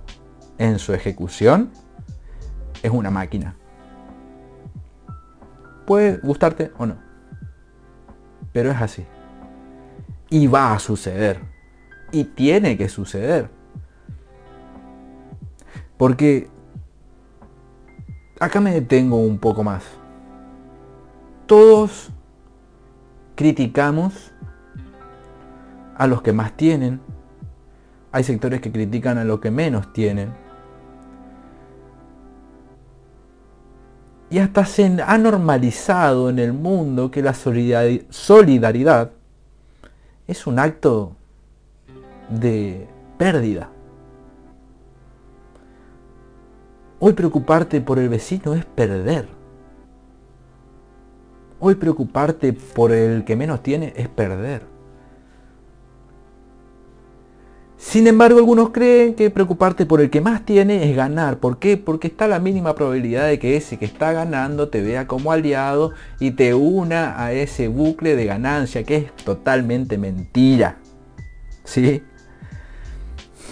en 0.58 0.80
su 0.80 0.94
ejecución 0.94 1.72
es 2.82 2.92
una 2.92 3.10
máquina. 3.12 3.56
Puede 5.86 6.18
gustarte 6.18 6.72
o 6.78 6.86
no. 6.86 6.98
Pero 8.52 8.72
es 8.72 8.82
así. 8.82 9.06
Y 10.30 10.48
va 10.48 10.74
a 10.74 10.80
suceder. 10.80 11.40
Y 12.12 12.26
tiene 12.26 12.78
que 12.78 12.90
suceder. 12.90 13.50
Porque 15.98 16.50
acá 18.44 18.60
me 18.60 18.74
detengo 18.74 19.18
un 19.18 19.38
poco 19.38 19.64
más. 19.64 19.84
Todos 21.46 22.10
criticamos 23.36 24.32
a 25.96 26.08
los 26.08 26.22
que 26.22 26.34
más 26.34 26.56
tienen, 26.58 27.00
hay 28.12 28.24
sectores 28.24 28.62
que 28.62 28.72
critican 28.72 29.18
a 29.18 29.24
lo 29.24 29.40
que 29.40 29.52
menos 29.52 29.92
tienen. 29.94 30.34
Y 34.30 34.40
hasta 34.40 34.66
se 34.66 34.98
ha 35.06 35.18
normalizado 35.18 36.30
en 36.30 36.40
el 36.40 36.54
mundo 36.54 37.12
que 37.12 37.22
la 37.22 37.34
solidaridad 37.34 39.12
es 40.28 40.48
un 40.48 40.60
acto 40.60 41.16
de 42.30 42.88
pérdida. 43.18 43.73
Hoy 47.06 47.12
preocuparte 47.12 47.82
por 47.82 48.00
el 48.00 48.08
vecino 48.08 48.54
es 48.54 48.64
perder. 48.64 49.28
Hoy 51.60 51.76
preocuparte 51.76 52.54
por 52.54 52.94
el 52.94 53.26
que 53.26 53.36
menos 53.36 53.62
tiene 53.62 53.92
es 53.98 54.08
perder. 54.08 54.62
Sin 57.76 58.08
embargo, 58.08 58.40
algunos 58.40 58.70
creen 58.70 59.16
que 59.16 59.30
preocuparte 59.30 59.86
por 59.86 60.00
el 60.00 60.10
que 60.10 60.22
más 60.22 60.46
tiene 60.46 60.90
es 60.90 60.96
ganar. 60.96 61.40
¿Por 61.40 61.60
qué? 61.60 61.76
Porque 61.76 62.08
está 62.08 62.26
la 62.30 62.40
mínima 62.40 62.74
probabilidad 62.74 63.28
de 63.28 63.38
que 63.38 63.58
ese 63.58 63.78
que 63.78 63.84
está 63.84 64.14
ganando 64.14 64.70
te 64.70 64.82
vea 64.82 65.06
como 65.06 65.34
aliado 65.34 65.92
y 66.22 66.32
te 66.32 66.54
una 66.54 67.22
a 67.22 67.34
ese 67.34 67.68
bucle 67.68 68.16
de 68.16 68.24
ganancia 68.28 68.86
que 68.86 68.96
es 68.96 69.16
totalmente 69.26 69.98
mentira. 69.98 70.78
¿Sí? 71.66 72.02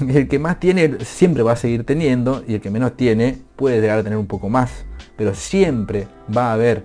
El 0.08 0.28
que 0.28 0.40
más 0.40 0.60
tiene 0.60 0.98
siempre 1.06 1.44
va 1.44 1.54
a 1.54 1.56
seguir 1.56 1.86
teniendo 1.86 2.44
y 2.48 2.56
el 2.56 2.62
que 2.62 2.72
menos 2.72 2.98
tiene 2.98 3.38
puede 3.56 3.82
llegar 3.82 4.00
a 4.00 4.04
tener 4.04 4.18
un 4.18 4.28
poco 4.28 4.50
más. 4.50 4.86
Pero 5.18 5.36
siempre 5.36 6.08
va 6.36 6.50
a 6.50 6.54
haber 6.54 6.84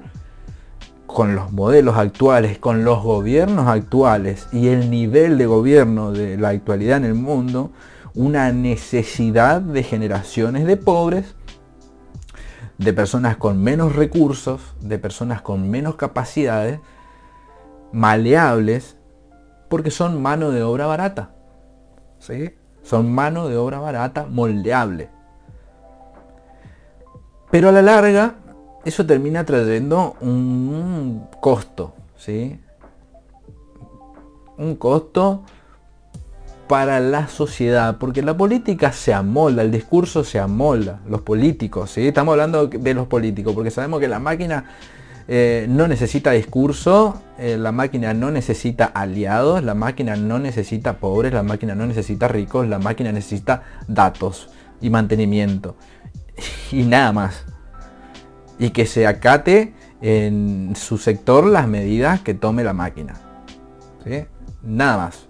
con 1.07 1.35
los 1.35 1.53
modelos 1.53 1.97
actuales, 1.97 2.59
con 2.59 2.85
los 2.85 3.03
gobiernos 3.03 3.69
actuales 3.69 4.49
y 4.53 4.69
el 4.69 4.91
nivel 4.91 5.39
de 5.39 5.47
gobierno 5.47 6.13
de 6.13 6.37
la 6.37 6.51
actualidad 6.51 6.99
en 6.99 7.05
el 7.05 7.15
mundo, 7.15 7.71
una 8.15 8.53
necesidad 8.53 9.61
de 9.61 9.83
generaciones 9.83 10.67
de 10.67 10.77
pobres, 10.77 11.35
de 12.77 12.93
personas 12.93 13.37
con 13.37 13.63
menos 13.63 13.97
recursos, 13.97 14.61
de 14.81 14.99
personas 14.99 15.41
con 15.41 15.71
menos 15.71 15.95
capacidades, 15.95 16.81
maleables, 17.93 18.97
porque 19.71 19.91
son 19.91 20.21
mano 20.21 20.51
de 20.51 20.63
obra 20.63 20.87
barata. 20.87 21.31
¿sí? 22.19 22.53
Son 22.87 23.13
mano 23.13 23.49
de 23.49 23.57
obra 23.57 23.81
barata, 23.81 24.27
moldeable. 24.31 25.09
Pero 27.51 27.71
a 27.71 27.73
la 27.73 27.83
larga, 27.83 28.35
eso 28.85 29.05
termina 29.05 29.45
trayendo 29.45 30.15
un 30.21 31.27
costo, 31.41 31.95
¿sí? 32.17 32.61
Un 34.57 34.77
costo 34.77 35.43
para 36.69 37.01
la 37.01 37.27
sociedad, 37.27 37.97
porque 37.99 38.23
la 38.23 38.37
política 38.37 38.93
se 38.93 39.13
amolda, 39.13 39.63
el 39.63 39.73
discurso 39.73 40.23
se 40.23 40.39
amolda, 40.39 41.01
los 41.09 41.23
políticos, 41.23 41.91
¿sí? 41.91 42.07
Estamos 42.07 42.33
hablando 42.33 42.69
de 42.69 42.95
los 42.95 43.09
políticos, 43.09 43.53
porque 43.53 43.73
sabemos 43.73 43.99
que 43.99 44.07
la 44.07 44.21
máquina 44.21 44.65
eh, 45.29 45.67
no 45.69 45.89
necesita 45.89 46.31
discurso, 46.31 47.21
eh, 47.39 47.57
la 47.59 47.73
máquina 47.73 48.15
no 48.15 48.31
necesita 48.31 48.85
aliados, 48.85 49.63
la 49.65 49.75
máquina 49.75 50.15
no 50.15 50.39
necesita 50.39 50.99
pobres, 50.99 51.33
la 51.33 51.43
máquina 51.43 51.75
no 51.75 51.87
necesita 51.87 52.29
ricos, 52.29 52.69
la 52.69 52.79
máquina 52.79 53.11
necesita 53.11 53.63
datos 53.89 54.49
y 54.81 54.91
mantenimiento. 54.91 55.77
Y 56.71 56.83
nada 56.83 57.13
más. 57.13 57.45
Y 58.59 58.71
que 58.71 58.87
se 58.87 59.07
acate 59.07 59.75
en 60.01 60.75
su 60.77 60.99
sector 60.99 61.47
las 61.47 61.67
medidas 61.67 62.21
que 62.21 62.35
tome 62.35 62.63
la 62.63 62.73
máquina. 62.73 63.15
Nada 64.63 64.97
más. 64.97 65.27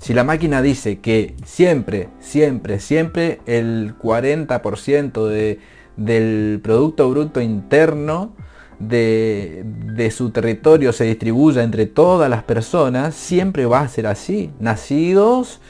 Si 0.00 0.14
la 0.14 0.24
máquina 0.24 0.62
dice 0.62 1.00
que 1.00 1.36
siempre, 1.44 2.08
siempre, 2.20 2.80
siempre 2.80 3.40
el 3.46 3.98
40% 3.98 5.26
de 5.26 5.60
del 5.96 6.60
Producto 6.62 7.08
Bruto 7.10 7.40
Interno 7.40 8.32
de, 8.80 10.12
su 10.14 10.30
territorio 10.30 10.92
se 10.92 11.04
distribuya 11.04 11.62
entre 11.62 11.86
todas 11.86 12.28
las 12.28 12.42
personas, 12.42 13.14
siempre 13.14 13.66
va 13.66 13.80
a 13.80 13.88
ser 13.88 14.06
así. 14.06 14.50
Nacidos 14.58 15.60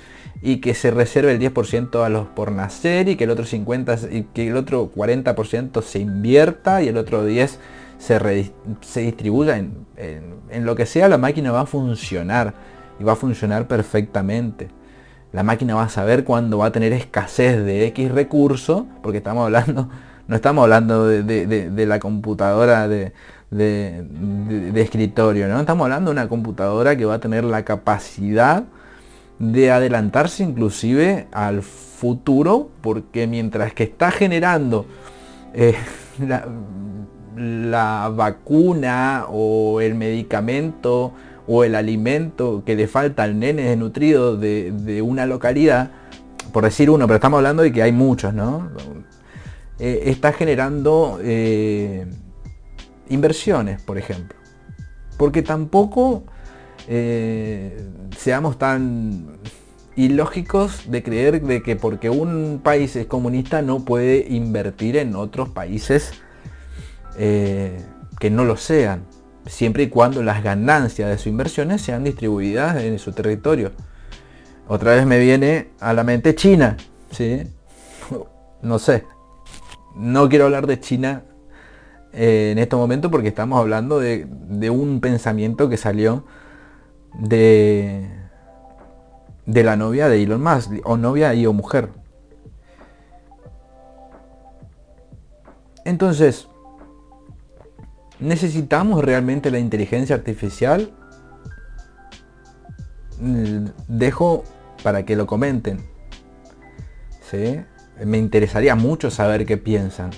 y 0.42 0.58
que 0.58 0.74
se 0.74 0.90
reserve 0.90 1.32
el 1.32 1.40
10% 1.40 2.02
a 2.02 2.08
los 2.08 2.28
por 2.28 2.52
nacer 2.52 3.08
y 3.08 3.16
que 3.16 3.24
el 3.24 3.30
otro 3.30 3.44
50 3.44 3.98
y 4.10 4.22
que 4.32 4.48
el 4.48 4.56
otro 4.56 4.90
40% 4.94 5.82
se 5.82 5.98
invierta 5.98 6.82
y 6.82 6.88
el 6.88 6.96
otro 6.96 7.26
10 7.26 7.58
se, 7.98 8.52
se 8.80 9.00
distribuya 9.00 9.58
en, 9.58 9.86
en, 9.96 10.64
lo 10.64 10.74
que 10.74 10.86
sea, 10.86 11.08
la 11.08 11.18
máquina 11.18 11.52
va 11.52 11.62
a 11.62 11.66
funcionar 11.66 12.54
y 12.98 13.04
va 13.04 13.12
a 13.12 13.16
funcionar 13.16 13.68
perfectamente. 13.68 14.68
La 15.32 15.42
máquina 15.42 15.74
va 15.74 15.84
a 15.84 15.88
saber 15.90 16.24
cuándo 16.24 16.58
va 16.58 16.66
a 16.66 16.72
tener 16.72 16.92
escasez 16.92 17.62
de 17.64 17.86
X 17.88 18.10
recurso, 18.10 18.86
porque 19.02 19.18
estamos 19.18 19.44
hablando 19.44 19.90
no 20.30 20.36
estamos 20.36 20.62
hablando 20.62 21.08
de, 21.08 21.86
la 21.88 21.98
computadora 21.98 22.86
de, 22.86 23.12
escritorio, 24.76 25.48
¿no? 25.48 25.58
Estamos 25.58 25.86
hablando 25.86 26.12
de 26.12 26.12
una 26.12 26.28
computadora 26.28 26.94
que 26.96 27.04
va 27.04 27.14
a 27.14 27.18
tener 27.18 27.42
la 27.42 27.64
capacidad 27.64 28.62
de 29.40 29.72
adelantarse 29.72 30.44
inclusive 30.44 31.26
al 31.32 31.62
futuro, 31.62 32.68
porque 32.80 33.26
mientras 33.26 33.74
que 33.74 33.82
está 33.82 34.12
generando 34.12 34.86
eh, 35.52 35.74
la, 37.36 38.08
vacuna 38.14 39.26
o 39.28 39.80
el 39.80 39.96
medicamento 39.96 41.12
o 41.48 41.64
el 41.64 41.74
alimento 41.74 42.62
que 42.64 42.76
le 42.76 42.86
falta 42.86 43.24
al 43.24 43.36
nene 43.36 43.62
desnutrido 43.62 44.36
de, 44.36 44.70
de 44.70 45.02
una 45.02 45.26
localidad, 45.26 45.90
por 46.52 46.62
decir 46.62 46.88
uno, 46.88 47.08
pero 47.08 47.16
estamos 47.16 47.38
hablando 47.38 47.64
de 47.64 47.72
que 47.72 47.82
hay 47.82 47.90
muchos, 47.90 48.32
¿no? 48.32 48.68
Eh, 49.80 50.10
está 50.10 50.34
generando 50.34 51.18
eh, 51.22 52.06
inversiones, 53.08 53.80
por 53.80 53.96
ejemplo. 53.96 54.38
Porque 55.16 55.42
tampoco 55.42 56.24
eh, 56.86 57.82
seamos 58.14 58.58
tan 58.58 59.38
ilógicos 59.96 60.90
de 60.90 61.02
creer 61.02 61.40
de 61.42 61.62
que 61.62 61.76
porque 61.76 62.10
un 62.10 62.60
país 62.62 62.94
es 62.94 63.06
comunista 63.06 63.62
no 63.62 63.84
puede 63.84 64.26
invertir 64.28 64.98
en 64.98 65.16
otros 65.16 65.48
países 65.48 66.12
que 67.16 68.30
no 68.30 68.44
lo 68.44 68.56
sean, 68.56 69.04
siempre 69.44 69.82
y 69.82 69.88
cuando 69.88 70.22
las 70.22 70.42
ganancias 70.42 71.10
de 71.10 71.18
sus 71.18 71.26
inversiones 71.26 71.82
sean 71.82 72.02
distribuidas 72.02 72.82
en 72.82 72.98
su 72.98 73.12
territorio. 73.12 73.72
Otra 74.68 74.94
vez 74.94 75.04
me 75.04 75.18
viene 75.18 75.68
a 75.80 75.92
la 75.92 76.02
mente 76.02 76.34
China, 76.34 76.78
¿sí? 77.10 77.42
No 78.62 78.78
sé, 78.78 79.04
no 79.94 80.28
quiero 80.28 80.46
hablar 80.46 80.66
de 80.66 80.80
China 80.80 81.24
eh, 82.12 82.50
en 82.52 82.58
este 82.58 82.76
momento 82.76 83.10
porque 83.10 83.28
estamos 83.28 83.58
hablando 83.60 84.00
de, 84.00 84.26
un 84.70 85.00
pensamiento 85.00 85.68
que 85.68 85.76
salió 85.76 86.24
de, 87.18 88.08
de 89.46 89.64
la 89.64 89.76
novia 89.76 90.08
de 90.08 90.22
Elon 90.22 90.42
Musk, 90.42 90.72
o 90.84 90.96
novia 90.96 91.34
y 91.34 91.46
o 91.46 91.52
mujer. 91.52 91.90
Entonces, 95.84 96.48
¿necesitamos 98.18 99.04
realmente 99.04 99.50
la 99.50 99.58
inteligencia 99.58 100.14
artificial? 100.14 100.92
Mm, 103.20 103.66
dejo 103.88 104.44
para 104.82 105.04
que 105.04 105.16
lo 105.16 105.26
comenten. 105.26 105.80
¿Sí? 107.30 107.60
Me 108.04 108.18
interesaría 108.18 108.74
mucho 108.74 109.10
saber 109.10 109.46
qué 109.46 109.56
piensan. 109.56 110.10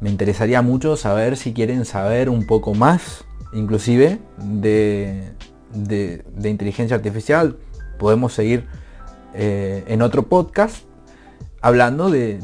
Me 0.00 0.10
interesaría 0.10 0.62
mucho 0.62 0.96
saber 0.96 1.36
si 1.36 1.52
quieren 1.52 1.84
saber 1.84 2.28
un 2.28 2.46
poco 2.46 2.74
más, 2.74 3.24
inclusive, 3.52 4.18
de, 4.38 5.32
inteligencia 6.42 6.96
artificial. 6.96 7.56
Podemos 7.98 8.32
seguir 8.32 8.66
eh, 9.34 9.84
en 9.86 10.02
otro 10.02 10.24
podcast 10.24 10.84
hablando 11.60 12.10
de, 12.10 12.40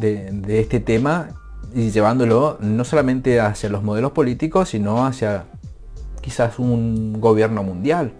este 0.48 0.78
tema 0.78 1.30
y 1.74 1.90
llevándolo 1.90 2.58
no 2.60 2.84
solamente 2.84 3.40
hacia 3.40 3.68
los 3.68 3.82
modelos 3.82 4.12
políticos, 4.12 4.68
sino 4.70 5.04
hacia 5.04 5.46
quizás 6.20 6.58
un 6.58 7.20
gobierno 7.20 7.62
mundial. 7.62 8.12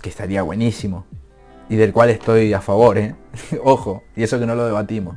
Que 0.00 0.08
estaría 0.08 0.42
buenísimo 0.42 1.04
y 1.70 1.76
del 1.76 1.92
cual 1.92 2.10
estoy 2.10 2.52
a 2.52 2.60
favor, 2.60 2.98
¿eh? 2.98 3.14
ojo, 3.64 4.02
y 4.16 4.24
eso 4.24 4.38
que 4.38 4.44
no 4.44 4.56
lo 4.56 4.66
debatimos. 4.66 5.16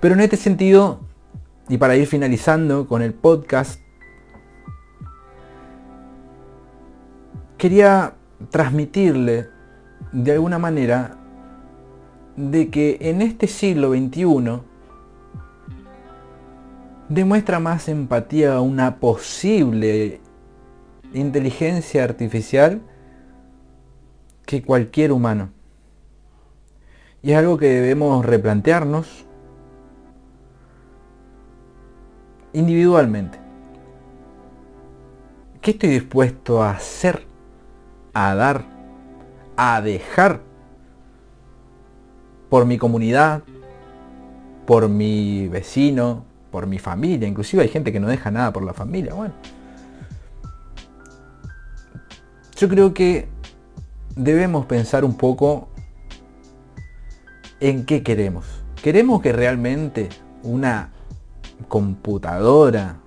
Pero 0.00 0.14
en 0.14 0.20
este 0.20 0.36
sentido, 0.36 1.00
y 1.68 1.78
para 1.78 1.96
ir 1.96 2.06
finalizando 2.06 2.86
con 2.86 3.00
el 3.00 3.14
podcast, 3.14 3.80
quería 7.56 8.14
transmitirle 8.50 9.48
de 10.12 10.32
alguna 10.32 10.58
manera 10.58 11.16
de 12.36 12.68
que 12.68 12.98
en 13.00 13.22
este 13.22 13.46
siglo 13.46 13.92
XXI 13.92 14.60
demuestra 17.08 17.60
más 17.60 17.88
empatía 17.88 18.56
a 18.56 18.60
una 18.60 18.96
posible 18.96 20.20
inteligencia 21.14 22.04
artificial 22.04 22.82
que 24.46 24.62
cualquier 24.62 25.12
humano. 25.12 25.50
Y 27.22 27.32
es 27.32 27.38
algo 27.38 27.56
que 27.56 27.68
debemos 27.68 28.24
replantearnos 28.26 29.26
individualmente. 32.52 33.38
¿Qué 35.60 35.70
estoy 35.70 35.90
dispuesto 35.90 36.62
a 36.62 36.70
hacer, 36.70 37.24
a 38.12 38.34
dar, 38.34 38.64
a 39.56 39.80
dejar 39.80 40.40
por 42.50 42.66
mi 42.66 42.78
comunidad, 42.78 43.44
por 44.66 44.88
mi 44.88 45.46
vecino, 45.46 46.24
por 46.50 46.66
mi 46.66 46.80
familia? 46.80 47.28
Inclusive 47.28 47.62
hay 47.62 47.68
gente 47.68 47.92
que 47.92 48.00
no 48.00 48.08
deja 48.08 48.32
nada 48.32 48.52
por 48.52 48.64
la 48.64 48.74
familia. 48.74 49.14
Bueno, 49.14 49.34
yo 52.56 52.68
creo 52.68 52.92
que 52.92 53.28
debemos 54.16 54.66
pensar 54.66 55.04
un 55.04 55.16
poco 55.16 55.68
en 57.60 57.86
qué 57.86 58.02
queremos. 58.02 58.46
¿Queremos 58.82 59.22
que 59.22 59.32
realmente 59.32 60.08
una 60.42 60.90
computadora 61.68 62.98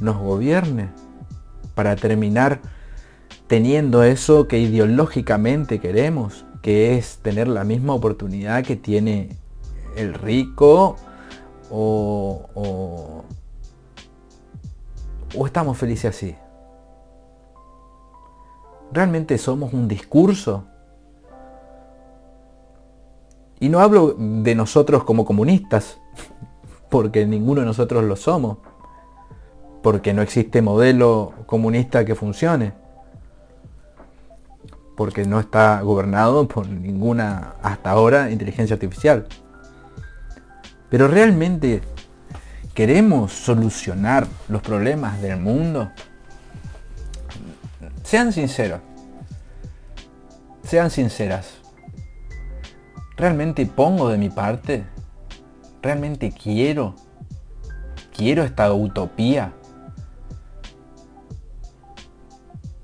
nos 0.00 0.18
gobierne 0.18 0.88
para 1.74 1.96
terminar 1.96 2.60
teniendo 3.46 4.02
eso 4.02 4.48
que 4.48 4.58
ideológicamente 4.58 5.78
queremos, 5.78 6.44
que 6.60 6.96
es 6.96 7.18
tener 7.22 7.48
la 7.48 7.64
misma 7.64 7.94
oportunidad 7.94 8.64
que 8.64 8.76
tiene 8.76 9.36
el 9.96 10.14
rico 10.14 10.96
o, 11.70 12.48
o, 12.54 13.24
estamos 15.46 15.78
felices 15.78 16.16
así? 16.16 16.34
¿Realmente 18.92 19.38
somos 19.38 19.72
un 19.72 19.88
discurso? 19.88 20.64
Y 23.58 23.68
no 23.68 23.80
hablo 23.80 24.14
de 24.18 24.54
nosotros 24.54 25.04
como 25.04 25.24
comunistas, 25.24 25.98
porque 26.90 27.24
ninguno 27.24 27.60
de 27.60 27.66
nosotros 27.66 28.04
lo 28.04 28.16
somos, 28.16 28.58
porque 29.82 30.12
no 30.12 30.20
existe 30.20 30.60
modelo 30.60 31.32
comunista 31.46 32.04
que 32.04 32.14
funcione, 32.14 32.74
porque 34.96 35.24
no 35.24 35.40
está 35.40 35.80
gobernado 35.80 36.46
por 36.46 36.68
ninguna, 36.68 37.54
hasta 37.62 37.90
ahora, 37.90 38.30
inteligencia 38.30 38.74
artificial. 38.74 39.26
Pero 40.90 41.08
realmente 41.08 41.80
queremos 42.74 43.32
solucionar 43.32 44.26
los 44.48 44.60
problemas 44.60 45.22
del 45.22 45.40
mundo. 45.40 45.90
Sean 48.02 48.32
sinceros. 48.32 48.80
Sean 50.64 50.90
sinceras. 50.90 51.58
¿Realmente 53.16 53.64
pongo 53.66 54.08
de 54.08 54.18
mi 54.18 54.30
parte? 54.30 54.84
¿Realmente 55.80 56.32
quiero? 56.32 56.94
¿Quiero 58.14 58.42
esta 58.42 58.72
utopía? 58.72 59.52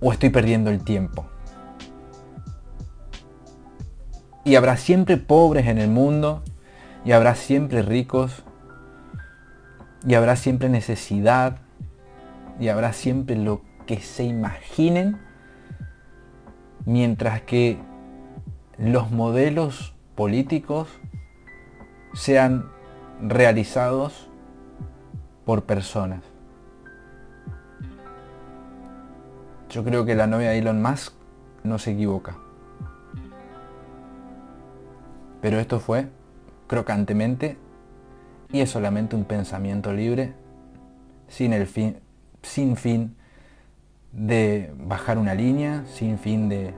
¿O 0.00 0.12
estoy 0.12 0.30
perdiendo 0.30 0.70
el 0.70 0.84
tiempo? 0.84 1.26
Y 4.44 4.54
habrá 4.54 4.76
siempre 4.76 5.16
pobres 5.16 5.66
en 5.66 5.78
el 5.78 5.90
mundo, 5.90 6.42
y 7.04 7.12
habrá 7.12 7.34
siempre 7.34 7.82
ricos, 7.82 8.44
y 10.06 10.14
habrá 10.14 10.36
siempre 10.36 10.68
necesidad, 10.68 11.58
y 12.58 12.68
habrá 12.68 12.92
siempre 12.92 13.36
lo 13.36 13.67
que 13.89 14.01
se 14.01 14.22
imaginen, 14.22 15.18
mientras 16.84 17.41
que 17.41 17.78
los 18.76 19.11
modelos 19.11 19.95
políticos 20.14 20.91
sean 22.12 22.68
realizados 23.22 24.28
por 25.47 25.64
personas. 25.64 26.22
Yo 29.70 29.82
creo 29.84 30.05
que 30.05 30.14
la 30.14 30.26
novia 30.26 30.51
de 30.51 30.59
Elon 30.59 30.82
Musk 30.82 31.14
no 31.64 31.78
se 31.78 31.93
equivoca. 31.93 32.36
Pero 35.41 35.59
esto 35.59 35.80
fue 35.80 36.11
crocantemente 36.66 37.57
y 38.53 38.61
es 38.61 38.68
solamente 38.68 39.16
un 39.16 39.24
pensamiento 39.24 39.95
libre 39.95 40.34
sin 41.26 41.55
el 41.55 41.66
fin 41.66 42.01
sin 42.43 42.76
fin 42.76 43.17
de 44.12 44.72
bajar 44.78 45.18
una 45.18 45.34
línea, 45.34 45.84
sin 45.86 46.18
fin 46.18 46.48
de, 46.48 46.74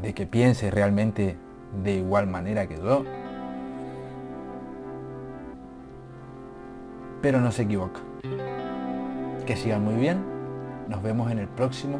de 0.00 0.14
que 0.14 0.26
piense 0.26 0.70
realmente 0.70 1.36
de 1.82 1.96
igual 1.96 2.26
manera 2.26 2.66
que 2.66 2.76
yo. 2.76 3.04
Pero 7.20 7.40
no 7.40 7.52
se 7.52 7.62
equivoca. 7.62 8.00
Que 9.46 9.56
sigan 9.56 9.84
muy 9.84 9.94
bien. 9.94 10.22
Nos 10.88 11.02
vemos 11.02 11.30
en 11.30 11.38
el 11.38 11.48
próximo 11.48 11.98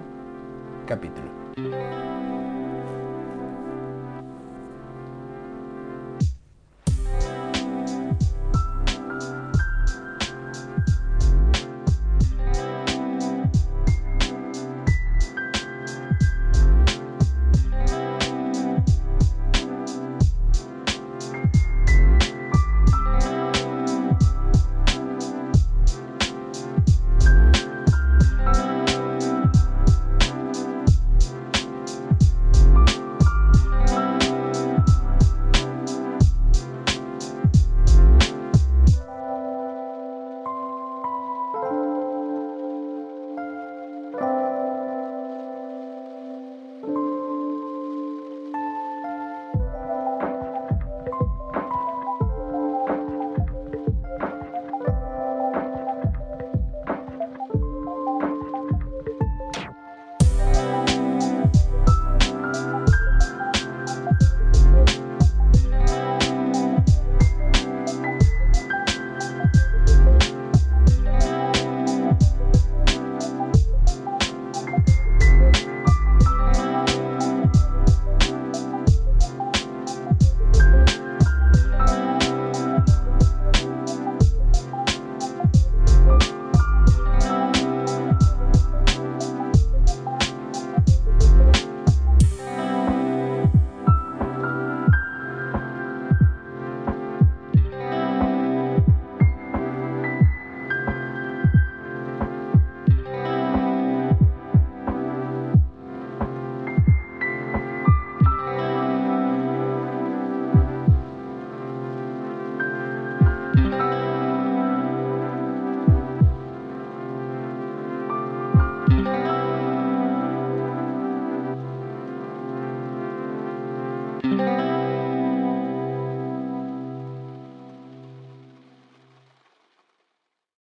capítulo. 0.87 1.42